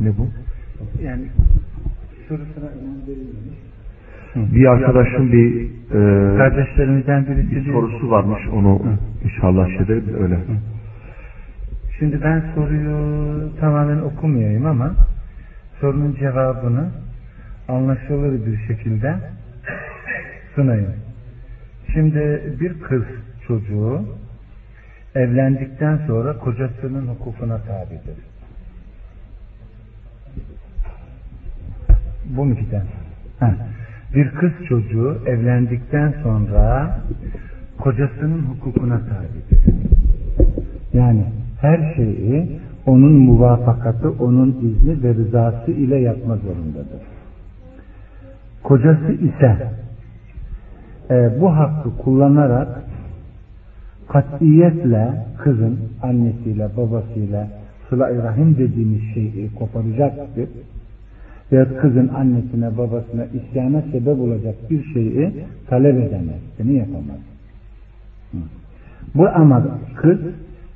[0.00, 0.28] Ne bu?
[1.02, 1.22] Yani
[2.28, 3.58] sorusuna önem verilmemiş.
[4.54, 8.48] Bir arkadaşın bir e, Kardeşlerimizden birisi bir sorusu varmış.
[8.52, 8.82] Onu
[9.24, 10.38] inşallah şeyde öyle.
[11.98, 14.94] Şimdi ben soruyu tamamen okumayayım ama
[15.80, 16.88] sorunun cevabını
[17.68, 19.16] anlaşılır bir şekilde
[20.54, 20.92] Sunayım.
[21.92, 23.02] Şimdi bir kız
[23.50, 24.00] çocuğu
[25.14, 28.18] evlendikten sonra kocasının hukukuna tabidir.
[32.36, 32.84] Bu mu giden?
[34.14, 36.98] Bir kız çocuğu evlendikten sonra
[37.78, 39.74] kocasının hukukuna tabidir.
[40.92, 41.24] Yani
[41.60, 47.02] her şeyi onun muvafakatı, onun izni ve rızası ile yapma zorundadır.
[48.62, 49.68] Kocası ise
[51.10, 52.89] e, bu hakkı kullanarak
[54.12, 57.48] katiyetle kızın annesiyle babasıyla
[57.88, 60.48] sıla rahim dediğimiz şeyi koparacaktır.
[61.52, 65.32] Veya kızın annesine babasına isyana sebep olacak bir şeyi
[65.68, 66.40] talep edemez.
[66.58, 67.20] Bunu yapamaz.
[69.14, 70.18] Bu ama kız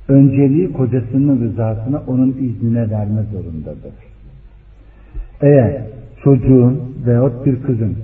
[0.07, 3.93] önceliği kocasının rızasına onun iznine verme zorundadır.
[5.41, 5.81] Eğer
[6.23, 7.95] çocuğun veyahut bir kızın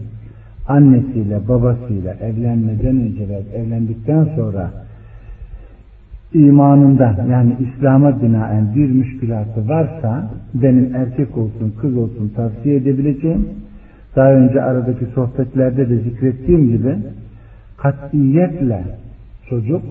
[0.67, 4.71] annesiyle babasıyla evlenmeden önce ve evlendikten sonra
[6.34, 13.47] imanında yani İslam'a binaen bir müşkülatı varsa benim erkek olsun kız olsun tavsiye edebileceğim
[14.15, 16.95] daha önce aradaki sohbetlerde de zikrettiğim gibi
[17.77, 18.84] katiyetle
[19.49, 19.82] çocuk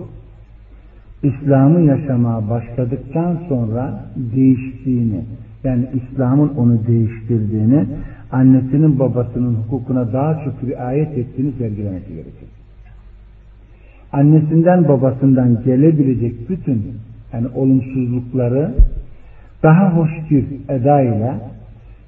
[1.23, 5.25] İslam'ı yaşamaya başladıktan sonra değiştiğini
[5.65, 7.87] yani İslam'ın onu değiştirdiğini
[8.33, 12.60] annesinin babasının hukukuna daha çok riayet ettiğini sergilemesi gerekir.
[14.13, 16.83] Annesinden babasından gelebilecek bütün
[17.33, 18.75] yani olumsuzlukları
[19.63, 21.35] daha hoş bir eda ile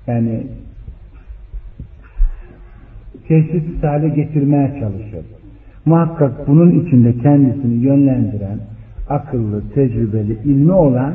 [0.07, 0.47] yani
[3.29, 5.27] teşhis hale getirmeye çalışır.
[5.85, 8.59] Muhakkak bunun içinde kendisini yönlendiren,
[9.09, 11.15] akıllı, tecrübeli, ilmi olan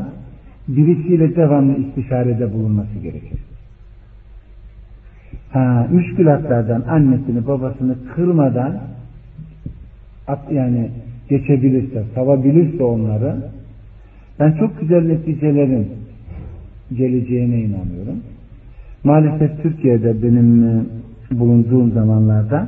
[0.67, 3.39] birisiyle devamlı istişarede bulunması gerekir.
[5.51, 8.79] Ha, müşkülatlardan annesini babasını kırmadan
[10.51, 10.89] yani
[11.29, 13.35] geçebilirse, savabilirse onları
[14.39, 15.87] ben çok güzel neticelerin
[16.97, 18.19] geleceğine inanıyorum.
[19.03, 20.83] Maalesef Türkiye'de benim e,
[21.31, 22.67] bulunduğum zamanlarda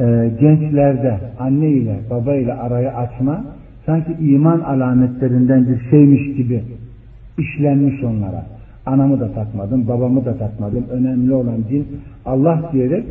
[0.00, 0.04] e,
[0.40, 3.44] gençlerde anne ile baba ile arayı açma
[3.86, 6.62] sanki iman alametlerinden bir şeymiş gibi
[7.38, 8.46] işlenmiş onlara.
[8.86, 10.84] Anamı da takmadım, babamı da takmadım.
[10.90, 11.86] Önemli olan din
[12.26, 13.04] Allah diyerek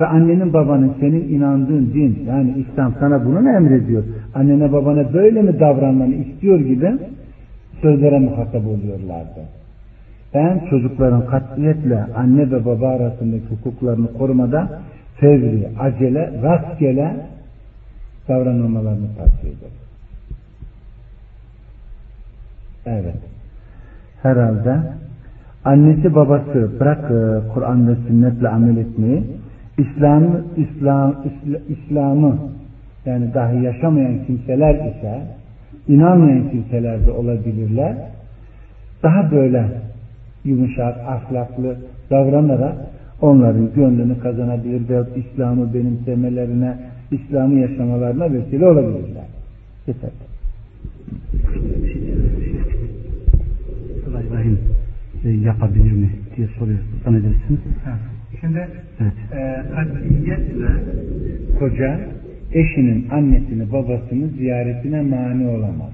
[0.00, 4.04] ve annenin babanın senin inandığın din yani İslam sana bunu mu emrediyor?
[4.34, 6.92] Annene babana böyle mi davranmanı istiyor gibi
[7.82, 9.40] sözlere muhatap oluyorlardı.
[10.34, 14.80] Ben çocukların katiyetle anne ve baba arasındaki hukuklarını korumada
[15.16, 17.16] fevri, acele, rastgele
[18.28, 19.84] davranılmalarını tavsiye ederim.
[22.86, 23.16] Evet.
[24.22, 24.80] Herhalde
[25.64, 29.24] annesi babası bırak e, Kur'an ve sünnetle amel etmeyi
[29.78, 30.24] İslam,
[30.56, 31.24] İslam,
[31.68, 32.38] İslam'ı
[33.06, 35.22] yani dahi yaşamayan kimseler ise
[35.88, 37.96] inanmayan kimseler de olabilirler.
[39.02, 39.68] Daha böyle
[40.44, 41.76] yumuşak, ahlaklı
[42.10, 42.74] davranarak
[43.20, 46.76] onların gönlünü kazanabilir ve İslam'ı benimsemelerine,
[47.10, 49.24] İslam'ı yaşamalarına vesile olabilirler.
[49.86, 50.10] Yeter.
[54.28, 54.58] İbrahim
[55.24, 56.78] e, yapabilir mi diye soruyor.
[57.04, 57.60] Zannedersin.
[58.44, 58.68] Şimdi
[59.32, 59.58] e,
[61.58, 62.00] koca
[62.52, 65.92] eşinin annesini babasını ziyaretine mani olamaz.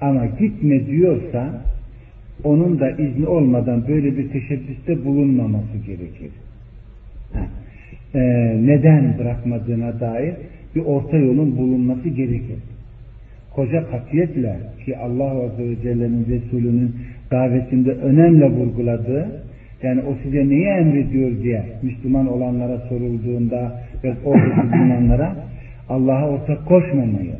[0.00, 1.62] Ama gitme diyorsa
[2.44, 6.30] onun da izni olmadan böyle bir teşebbüste bulunmaması gerekir.
[8.14, 8.20] E,
[8.66, 10.34] neden bırakmadığına dair
[10.74, 12.58] bir orta yolun bulunması gerekir.
[13.54, 16.96] Koca katiyetle ki Allah Azze ve Celle'nin Resulü'nün
[17.30, 19.47] davetinde önemli vurguladığı
[19.82, 25.36] yani o size neyi emrediyor diye Müslüman olanlara sorulduğunda ve oradaki bulunanlara
[25.88, 27.34] Allah'a ortak koşmamayı,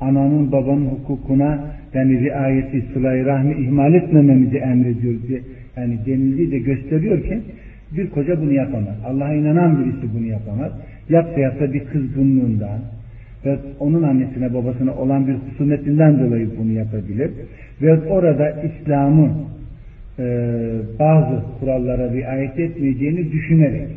[0.00, 1.64] ananın babanın hukukuna
[1.94, 5.40] yani riayeti, sılayı rahmi ihmal etmememizi emrediyor diye
[5.76, 7.40] yani denildiği de gösteriyor ki
[7.96, 8.94] bir koca bunu yapamaz.
[9.06, 10.72] Allah'a inanan birisi bunu yapamaz.
[11.08, 12.80] Yapsa yapsa bir kızgınlığından
[13.44, 17.30] ve onun annesine babasına olan bir husumetinden dolayı bunu yapabilir.
[17.82, 19.32] Ve orada İslam'ın
[20.20, 20.24] e,
[20.98, 23.88] bazı kurallara riayet etmeyeceğini düşünerek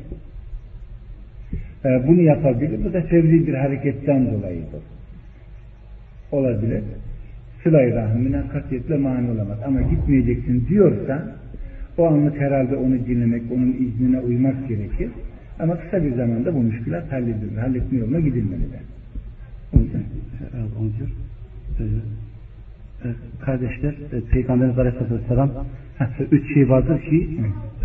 [1.86, 2.86] e, bunu yapabilir.
[2.86, 4.82] Bu da sevdiği bir hareketten dolayıdır.
[6.32, 6.84] Olabilir.
[7.64, 9.58] Sıla-i rahmine katiyetle mani olamaz.
[9.66, 11.36] Ama gitmeyeceksin diyorsa
[11.98, 15.10] o anlık herhalde onu dinlemek, onun iznine uymak gerekir.
[15.60, 17.58] Ama kısa bir zamanda bu müşkülat halledilir.
[17.58, 18.80] Halletme yoluna gidilmelidir.
[19.74, 20.04] O yüzden
[20.80, 21.10] onu diyor.
[21.80, 22.23] Ee,
[23.46, 25.50] kardeşler, e, Peygamberimiz Aleyhisselam
[26.32, 27.30] üç şey vardır ki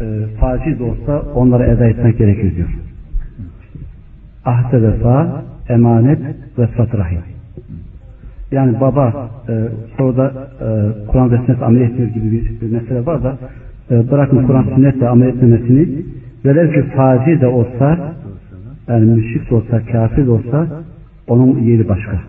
[0.00, 0.04] e,
[0.40, 2.68] faciz olsa onları eda etmek gerekir diyor.
[4.44, 6.18] ahde vefa, emanet
[6.58, 7.20] ve fatrahim.
[8.52, 10.66] Yani baba e, soruda e,
[11.06, 13.38] Kur'an ve sünnet amel etmiyor gibi bir, bir mesele var da
[13.90, 15.88] e, bırakın Kur'an sünnetle amel etmemesini
[16.44, 18.14] velev ki fazi de olsa
[18.88, 20.66] yani müşrik de olsa, kafir de olsa
[21.26, 22.20] onun yeri başka.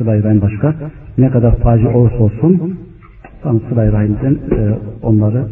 [0.00, 0.74] Rahim başka.
[1.18, 2.78] Ne kadar faci olursa olsun
[3.42, 5.44] tam Sıla-i Rahim'den e, onları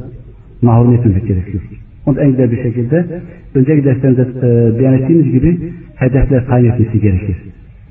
[0.62, 1.62] mahrum etmemek gerekiyor.
[2.06, 3.20] Onu en güzel bir şekilde
[3.54, 7.36] önceki derslerinde e, beyan ettiğimiz gibi hedefler tayin etmesi gerekir.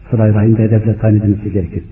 [0.10, 1.84] Sıla-i Rahim'de hedefler tayin edilmesi gerekir.